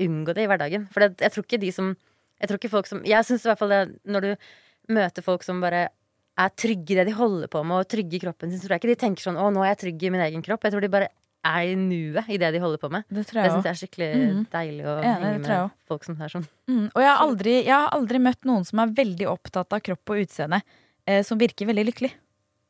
[0.05, 0.87] unngå det i hverdagen.
[0.95, 1.95] For det, jeg tror ikke de som
[2.43, 4.49] Jeg tror ikke folk som Jeg syns i hvert fall det når du
[4.93, 5.85] møter folk som bare
[6.35, 8.75] er trygge i det de holder på med, og trygge i kroppen sin, så tror
[8.75, 10.67] jeg ikke de tenker sånn 'Å, nå er jeg trygg i min egen kropp'.
[10.67, 11.09] Jeg tror de bare
[11.45, 13.05] er i nuet i det de holder på med.
[13.13, 14.47] Det tror jeg syns jeg er skikkelig Mhm.
[14.51, 16.47] deilig å ja, henge det jeg med folk som er sånn.
[16.69, 19.81] Mm, og jeg har, aldri, jeg har aldri møtt noen som er veldig opptatt av
[19.85, 20.63] kropp og utseende,
[21.07, 22.13] eh, som virker veldig lykkelig.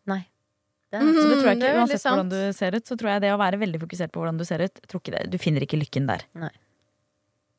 [0.06, 0.26] Nei.
[0.94, 3.30] så det tror jeg ikke, er Uansett hvordan du ser ut, så tror jeg det
[3.34, 5.78] å være veldig fokusert på hvordan du ser ut, tror ikke det, du finner ikke
[5.80, 6.22] lykken der.
[6.38, 6.50] Nei.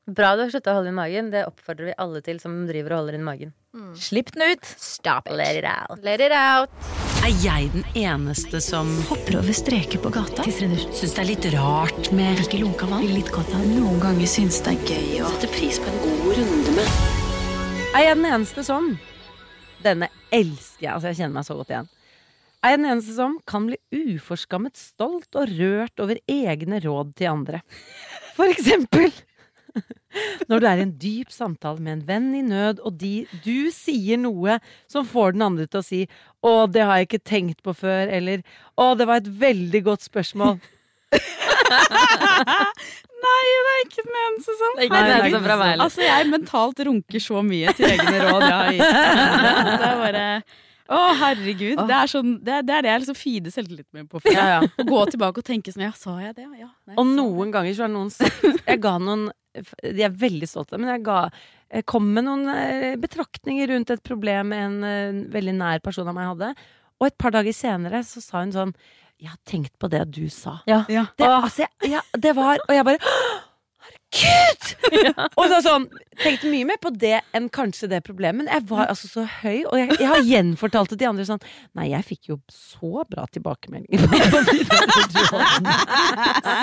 [0.06, 1.30] Bra du har slutta å holde inn magen.
[1.34, 3.56] Det oppfordrer vi alle til som driver og holder inn magen.
[3.98, 4.68] Slipp den ut!
[4.78, 5.34] Stop it.
[5.34, 6.04] Let it out.
[6.06, 6.70] Let it out.
[7.26, 10.46] Er jeg den eneste som hopper over streker på gata?
[10.46, 13.10] Syns det er litt rart med ikke lunka vann?
[13.10, 16.32] Litt godt av Noen ganger syns det er gøy å sette pris på en god
[16.38, 17.02] runde med
[17.98, 18.94] Er jeg den eneste som
[19.82, 20.94] Denne elsker jeg.
[20.94, 21.94] Altså, jeg kjenner meg så godt igjen.
[22.62, 27.34] Er jeg den eneste som kan bli uforskammet stolt og rørt over egne råd til
[27.34, 27.66] andre?
[28.38, 29.10] For eksempel
[30.50, 33.72] når du er i en dyp samtale med en venn i nød, og de, du
[33.74, 34.60] sier noe
[34.92, 36.02] som får den andre til å si
[36.46, 38.44] 'Å, det har jeg ikke tenkt på før', eller
[38.78, 40.60] 'Å, det var et veldig godt spørsmål'.
[43.26, 45.84] Nei, det er ikke den eneste som Det er ikke den eneste fra meg, eller?
[45.88, 48.86] Altså, jeg mentalt runker så mye til egne råd jeg har gitt.
[48.86, 50.26] Det er bare
[50.86, 51.80] å, herregud.
[51.90, 54.20] Det er, sånn, det, er, det er det jeg liksom feeder selvtilliten min på.
[54.22, 54.30] For.
[54.36, 54.60] Ja, ja.
[54.62, 56.46] Å gå tilbake og tenke sånn Ja, sa jeg det?
[56.60, 56.70] Ja.
[56.86, 59.32] Nei, Og noen ganger så har noen sagt Jeg ga noen
[59.82, 61.20] De er veldig stolte, men jeg ga
[61.76, 66.16] jeg kom med noen eh, betraktninger rundt et problem en eh, veldig nær person av
[66.16, 66.52] meg hadde.
[67.02, 68.72] Og et par dager senere så sa hun sånn
[69.20, 70.60] Jeg har tenkt på det du sa.
[70.70, 70.84] Ja.
[70.88, 73.12] Det, altså, jeg, ja, det var Og jeg bare
[74.14, 75.34] Herregud!
[75.40, 78.46] Og så sånn Tenkte mye mer på det enn kanskje det problemet.
[78.46, 81.42] Men jeg var altså så høy, og jeg, jeg har gjenfortalt det til andre sånn
[81.76, 84.00] Nei, jeg fikk jo så bra tilbakemeldinger.
[84.00, 84.16] de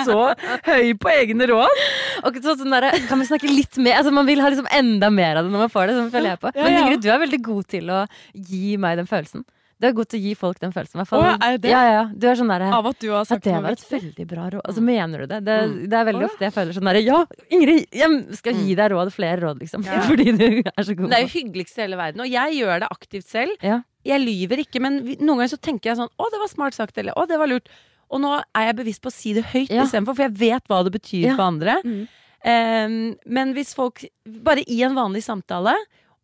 [0.09, 0.17] så
[0.65, 1.83] høy på egne råd.
[2.25, 3.99] Og så, sånn der, kan vi snakke litt mer?
[3.99, 5.99] Altså, man vil ha liksom enda mer av det når man får det.
[5.99, 6.53] Sånn føler jeg på.
[6.57, 6.79] Men.
[6.81, 7.99] Ingrid, du er veldig god til å
[8.33, 9.45] gi meg den følelsen.
[9.81, 11.01] Du er god til å gi folk den følelsen.
[11.03, 11.69] Å, er det?
[11.71, 12.03] Ja, ja, ja.
[12.15, 14.45] Du er sånn der, Av at du har ja, sagt det var et veldig bra
[14.53, 14.61] råd.
[14.69, 15.39] Altså, mener du det?
[15.43, 15.89] Det, Mm.
[15.89, 18.91] det er veldig Å, ofte jeg føler sånn derre Ja, Ingrid, jeg skal gi deg
[18.93, 19.11] råd.
[19.11, 19.83] Flere råd, liksom.
[19.85, 20.01] Ja.
[20.09, 21.09] Fordi du er så god.
[21.09, 22.21] Det er jo hyggeligst i hele verden.
[22.23, 23.57] Og jeg gjør det aktivt selv.
[23.61, 23.81] Ja.
[24.05, 26.97] Jeg lyver ikke, men noen ganger så tenker jeg sånn Å, det var smart sagt,
[26.99, 27.67] eller Å, det var lurt.
[28.13, 29.83] Og nå er jeg bevisst på å si det høyt Ja.
[29.87, 31.35] istedenfor, for jeg vet hva det betyr Ja.
[31.35, 31.79] for andre.
[31.83, 32.03] Mm.
[32.43, 32.95] Um,
[33.25, 34.03] men hvis folk
[34.43, 35.73] Bare i en vanlig samtale,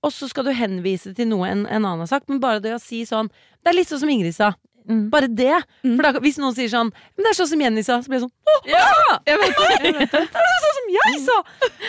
[0.04, 2.74] og så skal du henvise til noe en, en annen har sagt, men bare det
[2.76, 3.28] å si sånn
[3.64, 4.54] Det er litt sånn som Ingrid sa.
[4.90, 5.10] Mm.
[5.12, 5.58] Bare det.
[5.84, 8.22] For da, hvis noen sier sånn Men det er sånn som Jenny sa, så blir
[8.22, 9.20] jeg sånn Åh, ja!
[9.28, 10.22] Jeg vet det, jeg vet det.
[10.32, 11.38] det er sånn som jeg sa!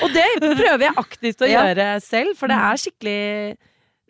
[0.05, 0.27] Og det
[0.59, 1.63] prøver jeg aktivt å Ja.
[1.71, 3.21] gjøre selv, for det er skikkelig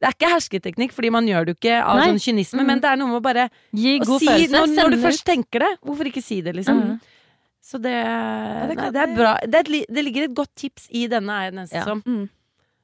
[0.01, 2.07] det er ikke hersketeknikk, fordi man gjør det jo ikke av Nei.
[2.09, 2.67] sånn kynisme, Mm.
[2.73, 4.49] men det er noe med å bare Gi å si følelse.
[4.55, 5.69] når, når du først tenker det.
[5.85, 6.79] Hvorfor ikke si det, liksom?
[6.81, 7.01] Mm.
[7.61, 9.35] Så det, det nei, det er bra.
[9.45, 11.85] Det, er et, det ligger et godt tips i denne er jeg nesten Ja.
[11.85, 12.01] som.
[12.09, 12.31] Mm.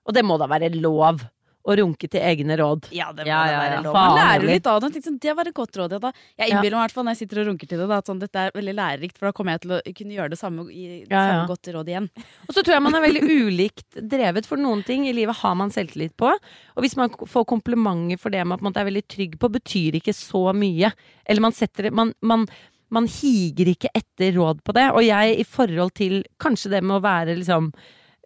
[0.07, 1.25] Og det må da være lov
[1.67, 2.85] å runke til egne råd.
[2.95, 3.97] Ja, det må Ja, da ja, være lov.
[3.97, 4.91] Faen, Man lærer litt av det.
[4.95, 5.95] Tenkte sånn, Det var et godt råd.
[5.97, 6.13] Ja, da.
[6.39, 8.39] Jeg innbiller meg i når jeg sitter og runker til det, da, at sånn, dette
[8.45, 11.25] er veldig lærerikt, for da kommer jeg til å kunne gjøre det samme, Ja, ja.
[11.27, 12.07] samme godt råd igjen.
[12.47, 15.59] Og så tror jeg man er veldig ulikt drevet, for noen ting i livet har
[15.59, 16.31] man selvtillit på.
[16.31, 19.51] Og hvis man får komplimenter for det man på en måte er veldig trygg på,
[19.59, 20.93] betyr ikke så mye.
[21.27, 22.47] Eller man setter det Man, man,
[22.95, 24.87] man higer ikke etter råd på det.
[24.95, 27.73] Og jeg i forhold til kanskje det med å være liksom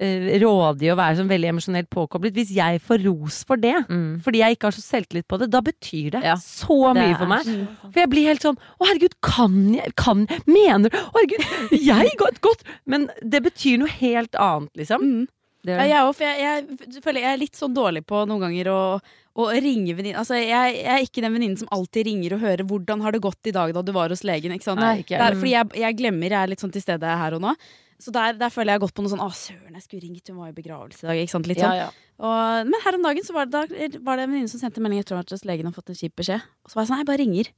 [0.00, 2.32] rådig og være sånn veldig emosjonelt påkoblet.
[2.36, 4.20] Hvis jeg får ros for det, Mm.
[4.24, 6.34] fordi jeg ikke har så selvtillit på det, da betyr det Ja.
[6.36, 7.44] så mye det for meg.
[7.44, 7.66] Sånn.
[7.92, 12.16] For jeg blir helt sånn Å, herregud, kan jeg kan, Mener du Å, herregud, jeg
[12.16, 15.00] godt, godt Men det betyr noe helt annet, liksom.
[15.02, 15.28] Mm.
[15.62, 18.70] Det Ja, jeg for jeg, jeg føler jeg er litt sånn dårlig på noen ganger
[18.72, 19.00] å,
[19.36, 20.16] å ringe venninner.
[20.22, 23.20] Altså, jeg, jeg er ikke den venninnen som alltid ringer og hører 'hvordan har det
[23.20, 24.54] gått i dag da du var hos legen'.
[24.56, 24.80] Ikke sant?
[24.80, 27.34] Nei, ikke det er fordi jeg, jeg glemmer, jeg er litt sånn til stede her
[27.34, 27.54] og nå.
[28.00, 30.38] Så der, der føler jeg godt på noe sånn 'Å, søren, jeg skulle ringt, hun
[30.40, 31.22] var i begravelse i dag'.
[31.24, 31.46] Ikke sant?
[31.50, 31.76] Litt sånn.
[31.76, 31.90] Ja, ja.
[32.20, 34.80] Og, men her om dagen så var det, da, var det en venninne som sendte
[34.80, 36.40] melding etter at legen hadde fått en kjip beskjed.
[36.64, 37.52] Og så var jeg sånn 'Jeg bare ringer'.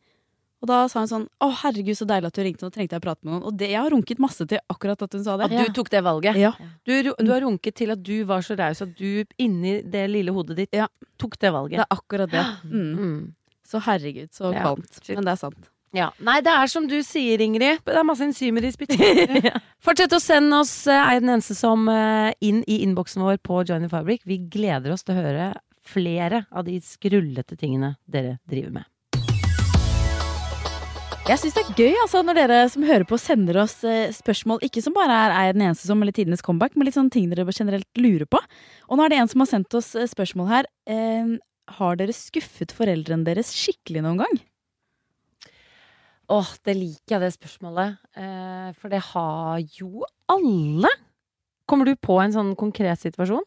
[0.62, 3.02] Og da sa hun sånn 'Å, herregud, så deilig at du ringte, nå trengte jeg
[3.02, 3.46] å prate med noen'.
[3.50, 5.50] Og det, jeg har runket masse til akkurat at hun sa det.
[5.50, 6.36] At du tok det valget.
[6.38, 6.52] Ja.
[6.86, 10.30] Du, du har runket til at du var så raus at du inni det lille
[10.30, 10.86] hodet ditt Ja.
[11.18, 11.82] tok det valget.
[11.82, 12.46] Det er akkurat det.
[12.64, 12.94] Mm.
[12.96, 13.34] Mm.
[13.66, 15.08] Så herregud, så kvalmt.
[15.08, 15.68] Men det er sant.
[15.92, 16.08] Ja.
[16.24, 17.82] Nei, det er som du sier, Ingrid.
[17.84, 19.50] Det er masse enzymer i spyttet.
[19.84, 23.60] Fortsett å sende oss eh, Er den eneste som eh, inn i innboksen vår på
[23.68, 24.24] the Fabric.
[24.24, 28.88] Vi gleder oss til å høre flere av de skrullete tingene dere driver med.
[31.28, 34.64] Jeg syns det er gøy altså, når dere som hører på, sender oss eh, spørsmål.
[34.64, 37.12] Ikke som bare er 'er jeg den eneste som' eller 'tidenes comeback', men litt sånne
[37.12, 38.40] ting dere generelt lurer på.
[38.88, 40.64] Og nå er det en som har sendt oss spørsmål her.
[40.88, 41.36] Eh,
[41.68, 44.40] har dere skuffet foreldrene deres skikkelig noen gang?
[46.30, 47.98] Åh, det liker jeg, det spørsmålet.
[48.16, 50.90] Eh, for det har jo alle.
[51.68, 53.44] Kommer du på en sånn konkret situasjon?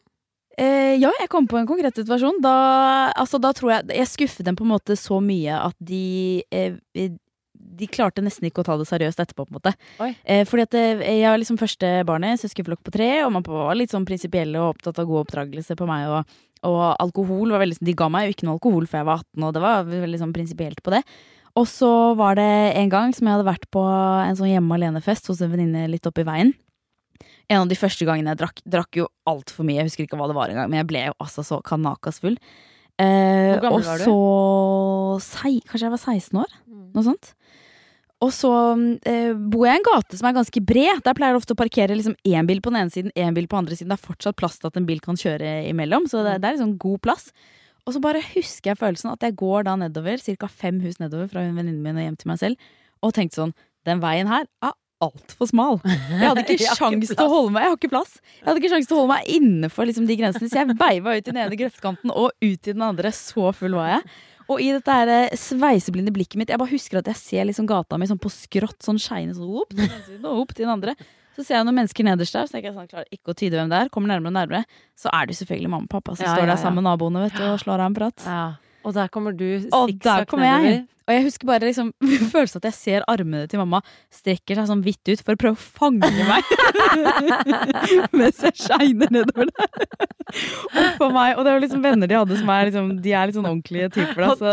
[0.56, 2.40] Eh, ja, jeg kom på en konkret situasjon.
[2.44, 2.56] Da,
[3.12, 6.78] altså, da tror jeg Jeg skuffet dem på en måte så mye at de eh,
[7.76, 9.74] De klarte nesten ikke å ta det seriøst etterpå, på en måte.
[10.24, 13.76] Eh, fordi at eh, jeg var liksom første barnet, søskenflokk på tre, og mamma var
[13.76, 16.08] litt sånn prinsipielle og opptatt av god oppdragelse på meg.
[16.08, 16.38] Og,
[16.70, 19.44] og alkohol var veldig De ga meg jo ikke noe alkohol før jeg var 18,
[19.44, 21.02] og det var veldig sånn prinsipielt på det.
[21.56, 21.88] Og så
[22.18, 22.46] var det
[22.76, 26.06] en gang som jeg hadde vært på en sånn hjemme alene-fest hos en venninne litt
[26.08, 26.52] oppi veien.
[27.48, 29.78] En av de første gangene jeg drakk, drakk jo altfor mye.
[29.80, 32.36] Jeg husker ikke hva det var engang, men jeg ble jo altså så kanakas full.
[33.00, 34.04] Eh, Hvor gammel og var du?
[34.04, 34.16] så
[35.24, 36.54] sei, Kanskje jeg var 16 år?
[36.96, 37.32] Noe sånt.
[38.24, 38.50] Og så
[39.04, 41.02] eh, bor jeg i en gate som er ganske bred.
[41.04, 43.44] Der pleier det ofte å parkere liksom én bil på den ene siden, én bil
[43.48, 43.92] på den andre siden.
[43.92, 46.56] Det er fortsatt plass til at en bil kan kjøre imellom, så det, det er
[46.56, 47.28] liksom god plass.
[47.86, 50.48] Og så bare husker jeg følelsen at jeg går da nedover, ca.
[50.50, 52.72] fem hus nedover fra venninnen min og hjem til meg selv,
[53.04, 53.54] og tenkte sånn
[53.86, 54.74] Den veien her er
[55.04, 55.76] altfor smal.
[55.84, 58.16] Jeg hadde ikke sjans til å holde meg Jeg har ikke plass.
[58.40, 61.14] Jeg hadde ikke sjans til å holde meg innenfor liksom, de grensene, så jeg veiva
[61.14, 63.12] ut i den ene grøftkanten og ut i den andre.
[63.14, 64.16] Så full var jeg.
[64.46, 67.66] Og i dette her eh, sveiseblinde blikket mitt Jeg bare husker at jeg ser liksom
[67.66, 70.66] gata mi sånn på skrått, sånn skeine sånn opp til den siden og opp til
[70.66, 70.94] den andre.
[71.36, 73.58] Så ser jeg noen mennesker nederst der, så tenker jeg sånn, klarer ikke å tyde
[73.60, 73.90] hvem det er.
[73.92, 74.64] Kommer nærmere og nærmere.
[74.96, 77.44] Så er det selvfølgelig mamma og pappa som står der sammen med naboene vet du,
[77.52, 78.24] og slår av en prat.
[78.86, 79.44] Og der kommer du
[79.92, 80.30] sikksakk
[80.64, 80.84] nedover.
[81.06, 81.92] Og jeg husker bare liksom
[82.32, 83.78] følelsen at jeg ser armene til mamma
[84.10, 86.42] strekker seg sånn vidt ut for å prøve å fange meg.
[88.16, 89.76] Mens jeg shiner nedover der.
[90.86, 91.36] Oppå meg.
[91.36, 93.46] Og det er jo liksom venner de hadde som er liksom De er litt sånn
[93.46, 94.24] ordentlige typer.
[94.24, 94.50] Da, så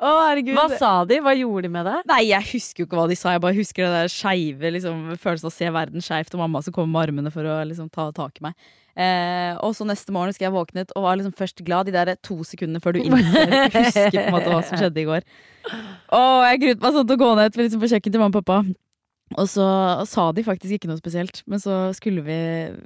[0.00, 0.56] herregud.
[0.56, 1.20] Hva sa de?
[1.20, 2.04] Hva gjorde de med deg?
[2.08, 3.34] Nei, jeg husker jo ikke hva de sa.
[3.34, 6.62] Jeg bare husker det der skeive liksom, følelsen av å se verden skeivt, og mamma
[6.64, 8.70] som kommer med armene for å liksom, ta tak i meg.
[9.00, 12.10] Eh, og så neste morgen husker jeg våknet og var liksom først glad de der
[12.26, 15.26] to sekundene før du innser husker på en måte hva som skjedde i går.
[16.16, 18.40] Og jeg gruet meg sånn til å gå ned liksom, på kjøkkenet til mamma og
[18.42, 18.62] pappa.
[19.38, 19.64] Og så
[20.10, 22.38] sa de faktisk ikke noe spesielt, men så skulle vi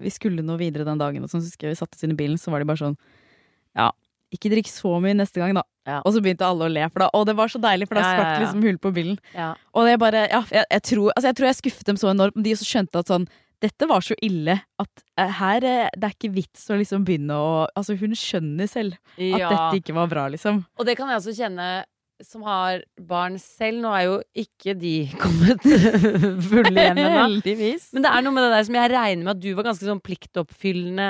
[0.04, 2.18] Vi skulle noe videre den dagen, og så husker jeg vi satte oss inn i
[2.18, 2.98] bilen, så var de bare sånn
[3.78, 3.88] Ja,
[4.34, 5.64] ikke drikk så mye neste gang, da.
[5.86, 8.00] Og så begynte alle å le, for da Og det var så deilig, for da
[8.04, 8.42] Ja, ja, sprakk ja.
[8.46, 9.18] liksom hull på bilen.
[9.36, 9.54] Ja.
[9.74, 12.36] Og det bare Ja, jeg, jeg, tror, altså jeg tror jeg skuffet dem så enormt,
[12.36, 13.26] men de også skjønte at sånn
[13.64, 17.32] dette var så ille at eh, her eh, Det er ikke vits å liksom begynne
[17.38, 19.48] å Altså, hun skjønner selv at Ja.
[19.48, 20.64] dette ikke var bra, liksom.
[20.78, 21.68] Og det kan jeg også kjenne
[22.22, 23.80] som har barn selv.
[23.82, 24.92] Nå er jo ikke de
[25.22, 27.24] kommet fulle hjem ennå.
[27.96, 29.88] Men det er noe med det der som jeg regner med at du var ganske
[29.88, 31.08] sånn pliktoppfyllende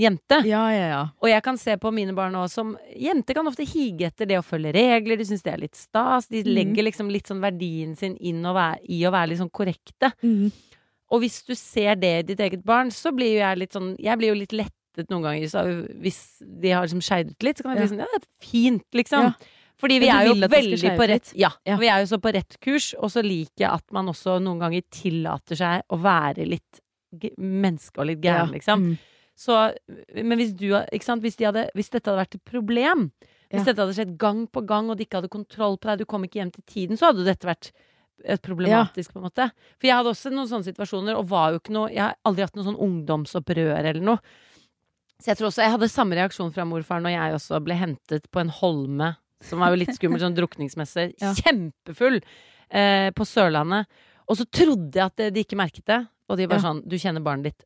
[0.00, 0.40] jente.
[0.48, 1.02] Ja, ja, ja.
[1.20, 4.38] Og jeg kan se på mine barn nå som Jenter kan ofte hige etter det
[4.40, 5.18] å følge regler.
[5.20, 6.28] De syns det er litt stas.
[6.30, 6.54] De Mm.
[6.56, 10.12] legger liksom litt sånn verdien sin inn og være, i å være litt sånn korrekte.
[10.22, 10.50] Mm.
[11.10, 13.96] Og hvis du ser det i ditt eget barn, så blir jo jeg litt sånn
[13.98, 15.64] Jeg blir jo litt lettet noen ganger så
[16.00, 17.58] hvis de har liksom skeidet litt.
[17.58, 19.22] Så kan jeg bli sånn Ja, det er fint, liksom.
[19.22, 19.34] Ja.
[19.80, 21.76] Fordi vi er jo veldig på rett ja, Ja.
[21.80, 24.60] vi er jo så på rett kurs, og så liker jeg at man også noen
[24.60, 26.80] ganger tillater seg å være litt
[27.40, 28.54] menneske og litt gæren, Ja.
[28.54, 28.84] liksom.
[28.90, 28.98] Mm.
[29.40, 29.56] Så,
[30.14, 30.68] men hvis du
[31.00, 33.10] sant, hvis, de hadde, hvis dette hadde vært et problem,
[33.50, 36.04] hvis dette hadde skjedd gang på gang, og de ikke hadde kontroll på deg, du
[36.04, 37.72] kom ikke hjem til tiden, så hadde dette vært
[38.44, 39.48] problematisk, på en måte.
[39.80, 42.44] For jeg hadde også noen sånne situasjoner, og var jo ikke noe Jeg har aldri
[42.44, 44.20] hatt noe sånn ungdomsopprør eller noe.
[45.20, 48.28] Så jeg tror også jeg hadde samme reaksjon fra morfaren når jeg også ble hentet
[48.32, 49.10] på en holme,
[49.42, 51.14] som var jo litt skummel, sånn drukningsmessig.
[51.22, 51.32] Ja.
[51.38, 52.20] Kjempefull!
[52.70, 53.86] Eh, på Sørlandet.
[54.30, 56.00] Og så trodde jeg at de ikke merket det.
[56.30, 56.68] Og de bare Ja.
[56.70, 57.64] sånn Du kjenner barnet ditt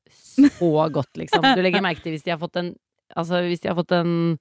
[0.56, 1.42] så godt, liksom.
[1.54, 2.70] Du legger merke til hvis de har fått en
[3.14, 4.38] Altså hvis de har fått en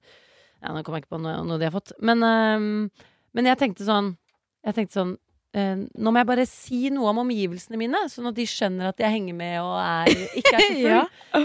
[0.62, 1.92] Ja, nå kommer jeg ikke på noe, noe de har fått.
[2.00, 2.88] Men, eh,
[3.34, 4.16] men jeg tenkte sånn
[4.64, 5.12] Jeg tenkte sånn
[5.52, 8.96] eh, Nå må jeg bare si noe om omgivelsene mine, sånn at de skjønner at
[9.04, 10.08] jeg henger med og er,
[10.40, 11.10] ikke er så full.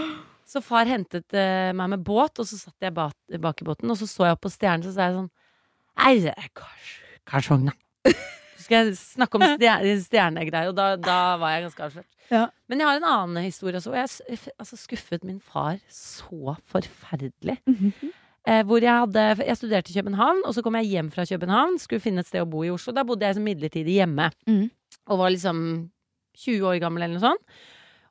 [0.50, 3.90] Så far hentet eh, meg med båt, og så satt jeg bak, bak i båten,
[3.92, 5.28] og så så jeg opp på stjernen, så sa jeg sånn
[5.98, 6.14] Nei,
[7.28, 7.72] Karsvogna.
[8.06, 12.08] Så skal jeg snakke om stjer- stjernegreier, og da, da var jeg ganske avslørt.
[12.30, 12.44] Ja.
[12.70, 17.58] Men jeg har en annen historie også, og jeg altså, skuffet min far så forferdelig.
[18.48, 21.78] Eh, hvor jeg hadde Jeg studerte i København, og så kom jeg hjem fra København,
[21.78, 22.94] skulle finne et sted å bo i Oslo.
[22.96, 24.30] Da bodde jeg som midlertidig hjemme.
[24.48, 24.70] Mm.
[25.10, 25.90] Og var liksom
[26.38, 27.60] 20 år gammel eller noe sånt.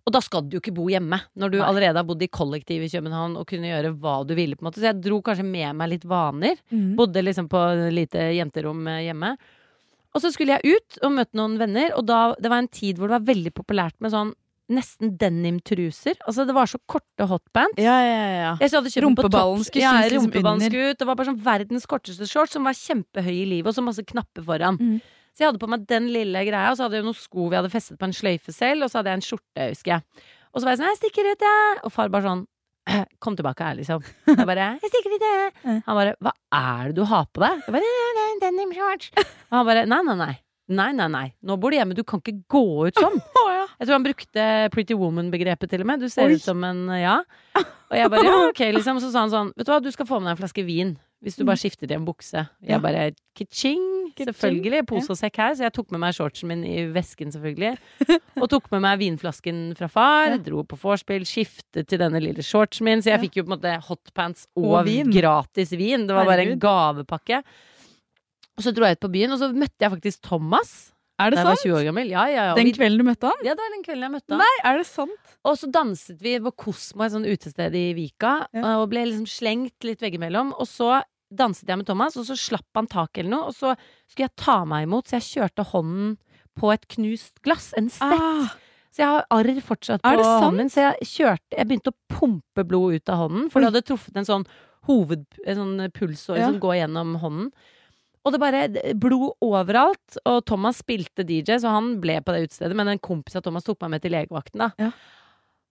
[0.10, 1.68] Og da skal du jo ikke bo hjemme, når du Nei.
[1.68, 4.57] allerede har bodd i kollektiv i København og kunne gjøre hva du ville.
[4.57, 6.57] på en måte Så jeg dro kanskje med meg litt vaner.
[6.74, 6.95] Mm.
[6.97, 7.62] Bodde liksom på
[7.93, 9.36] lite jenterom eh, hjemme.
[10.18, 12.97] Og så skulle jeg ut og møte noen venner, og da, det var en tid
[12.97, 14.34] hvor det var veldig populært med sånn
[14.70, 16.18] nesten denimtruser.
[16.26, 17.78] Altså det var så korte hotpants.
[17.82, 18.51] Ja, ja, ja.
[18.62, 20.99] Jeg hadde kjøpt Rumpeballen skulle ja, rumpeballen skulle ut.
[20.99, 24.05] Det var bare sånn verdens korteste shorts som var kjempehøy i livet, og så masse
[24.05, 24.78] knapper foran.
[24.82, 24.99] Mm.
[25.40, 27.56] Så jeg hadde på meg den lille greia, og så hadde jeg noen sko vi
[27.56, 30.26] hadde festet på en sløyfe selv, og så hadde jeg en skjorte, husker jeg.
[30.52, 31.80] Og så var jeg sånn 'Jeg stikker ut, jeg'.
[31.86, 32.42] Og far bare sånn
[33.24, 34.04] Kom tilbake her, liksom.
[34.28, 35.82] Jeg bare 'Jeg stikker ut, jeg'.
[35.88, 38.44] Han bare 'Hva er det du har på deg?' Jeg bare «Ja, det er en
[38.44, 39.12] denim shorts.
[39.16, 40.38] Og han bare 'Nei, nei, nei'.
[40.70, 41.34] Nei, nei, nei.
[41.42, 41.96] Nå bor du hjemme.
[41.96, 43.16] Du kan ikke gå ut sånn.
[43.80, 44.44] Jeg tror han brukte
[44.76, 46.04] Pretty Woman-begrepet til og med.
[46.04, 47.24] Du ser ut som en ja.
[47.90, 49.00] Og jeg bare ja, ok, liksom.
[49.00, 50.92] Så sa han sånn, vet du hva, du skal få med deg en flaske vin.
[51.20, 52.45] Hvis du bare skifter til en bukse.
[52.63, 53.82] Jeg bare kitching.
[54.15, 54.86] Kitching, Selvfølgelig.
[54.88, 55.55] Pose og sekk her.
[55.59, 57.74] Så jeg tok med meg shortsen min i vesken, selvfølgelig.
[58.39, 60.38] Og tok med meg vinflasken fra far.
[60.45, 61.26] Dro på vorspiel.
[61.28, 63.03] Skiftet til denne lille shortsen min.
[63.03, 65.11] Så jeg fikk jo på en måte hotpants og, Og vin.
[65.11, 66.07] gratis vin.
[66.07, 67.41] Det var bare en gavepakke.
[68.55, 70.72] Og så dro jeg ut på byen, og så møtte jeg faktisk Thomas.
[71.20, 71.65] Er det da jeg var sant?
[71.67, 72.09] 20 år gammel.
[72.13, 72.55] Ja, ja, ja.
[72.55, 73.43] Den vi- kvelden du møtte han?
[73.43, 74.39] Ja, det var den kvelden jeg møtte han.
[74.39, 75.34] Nei, er det sant?
[75.43, 79.84] Og så danset vi på Kosmo, et sånt utested i Vika, og ble liksom slengt
[79.84, 80.53] litt veggimellom.
[80.57, 81.01] Og så
[81.32, 83.76] danset jeg med Thomas, og så slapp han tak eller noe, og så
[84.07, 86.17] skulle jeg ta meg imot, så jeg kjørte hånden
[86.57, 88.55] på et knust glass, en stett.
[88.89, 90.24] Så jeg har arr fortsatt på Ah.
[90.24, 90.43] Sant?
[90.43, 93.70] hånden min, så jeg kjørte Jeg begynte å pumpe blod ut av hånden, for det
[93.72, 94.47] hadde truffet en sånn
[94.88, 95.26] hoved...
[95.45, 96.47] En sånn Ja.
[96.49, 97.51] som går gjennom hånden.
[98.26, 98.65] Og det bare
[98.99, 100.20] blod overalt.
[100.28, 102.76] Og Thomas spilte DJ, så han ble på det utestedet.
[102.78, 104.91] Men en kompis av Thomas tok meg med til legevakten, da.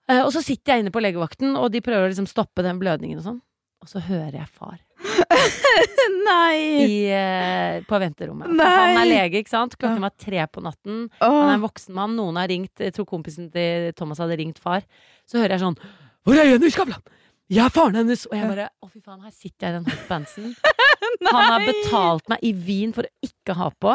[0.08, 2.80] Eh, og så sitter jeg inne på legevakten, og de prøver å liksom stoppe den
[2.80, 3.40] blødningen og sånn.
[3.84, 4.78] Og så hører jeg far.
[6.28, 6.56] Nei!
[6.82, 8.50] I, uh, på venterommet.
[8.58, 8.70] Nei!
[8.74, 9.76] Han er lege, ikke sant?
[9.78, 11.04] Klokken var tre på natten.
[11.20, 11.36] Oh.
[11.44, 12.16] Han er en voksen mann.
[12.18, 14.82] Noen har ringt Jeg tror kompisen til Thomas hadde ringt far.
[15.28, 15.78] Så hører jeg sånn
[16.26, 17.04] Hvor er Jenny Skavlan?
[17.48, 18.26] Jeg er faren hennes!
[18.28, 20.50] Og jeg bare Å, fy faen, her sitter jeg i den hotpantsen.
[21.32, 23.94] Han har betalt meg i vin for å ikke ha på.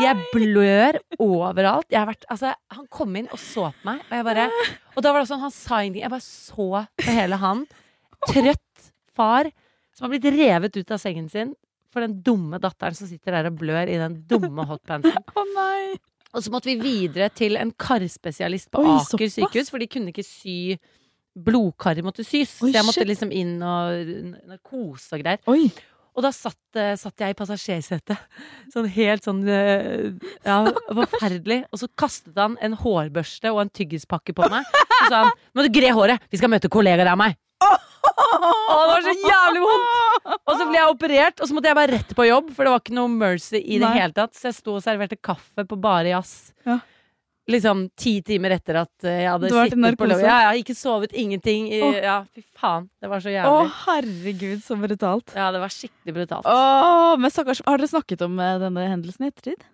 [0.00, 1.86] Jeg blør overalt.
[1.92, 4.46] Jeg har vært, altså, han kom inn og så på meg, og jeg bare
[4.96, 6.02] Og da var det sånn, han sa ingenting.
[6.02, 6.66] Jeg bare så
[7.04, 7.62] på hele han.
[8.24, 9.52] Trøtt far
[9.94, 11.52] som har blitt revet ut av sengen sin
[11.94, 15.20] for den dumme datteren som sitter der og blør i den dumme hotpantsen.
[15.38, 15.94] Å nei!
[16.34, 20.10] Og så måtte vi videre til en karspesialist på Oi, Aker sykehus, for de kunne
[20.10, 20.74] ikke sy
[21.34, 23.10] Blodkarer måtte sys, Oi, så jeg måtte shit.
[23.10, 25.42] liksom inn og narkose og greier.
[25.50, 25.66] Oi.
[26.14, 28.20] Og da satt, eh, satt jeg i passasjersetet.
[28.74, 30.12] Sånn helt sånn eh,
[30.46, 31.64] Ja, forferdelig.
[31.74, 34.62] Og så kastet han en hårbørste og en tyggispakke på meg.
[34.62, 36.22] Og sa han 'Må du gre håret!
[36.30, 37.34] Vi skal møte kollegaer av meg'.
[37.64, 40.32] Å, det var så jævlig vondt!
[40.44, 42.72] Og så ble jeg operert, og så måtte jeg bare rett på jobb, for det
[42.74, 43.94] var ikke noe mercy i det Nei.
[43.98, 44.34] hele tatt.
[44.38, 46.52] Så jeg sto og serverte kaffe på bare jazz.
[46.68, 46.78] Ja.
[47.50, 50.22] Liksom ti timer etter at eh, jeg hadde sittet på lov.
[50.24, 51.66] Ja, jeg har ikke sovet, ingenting.
[51.76, 51.98] Åh.
[52.00, 52.86] Ja, fy faen.
[53.02, 53.50] Det var så jævlig.
[53.50, 55.34] Å, oh, herregud, så brutalt.
[55.36, 56.48] Ja, det var skikkelig brutalt.
[56.48, 59.66] Oh, men stakkars, Har dere snakket om eh, denne hendelsen i ettertid?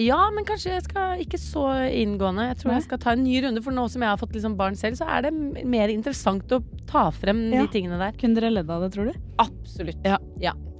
[0.00, 2.46] Ja, men kanskje jeg skal ikke så inngående.
[2.48, 2.78] Jeg tror Nei.
[2.80, 4.96] jeg skal ta en ny runde, for nå som jeg har fått liksom barn selv,
[4.98, 5.32] så er det
[5.68, 7.60] mer interessant å ta frem Ja.
[7.62, 8.16] de tingene der.
[8.18, 9.20] Kunne dere ledd av det, tror du?
[9.38, 10.00] Absolutt.
[10.08, 10.16] Ja.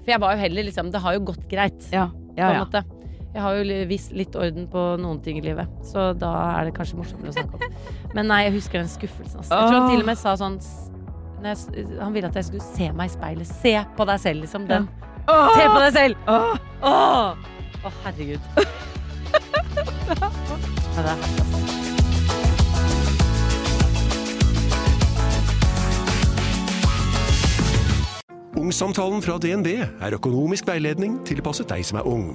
[0.03, 2.57] For jeg var jo heller liksom Det har jo gått greit, Ja, på ja, en
[2.57, 2.65] ja.
[2.65, 2.83] måte.
[3.33, 6.75] Jeg har jo visst litt orden på noen ting i livet, så da er det
[6.77, 7.63] kanskje morsommere å snakke om.
[8.17, 9.39] Men nei, jeg husker den skuffelsen.
[9.41, 9.57] Altså.
[9.57, 10.59] Jeg tror han til og med sa sånn
[11.43, 13.49] når jeg, Han ville at jeg skulle se meg i speilet.
[13.49, 14.69] Se på deg selv, liksom.
[14.69, 14.85] Den.
[15.33, 15.49] Åh.
[15.57, 16.15] Se på deg selv!
[16.29, 16.55] Åh.
[16.87, 17.33] Åh!
[17.83, 18.43] Å, herregud.
[20.93, 21.59] Men det er hardt, altså.
[28.63, 32.35] Ungsamtalen fra DNB er økonomisk veiledning tilpasset deg som er ung.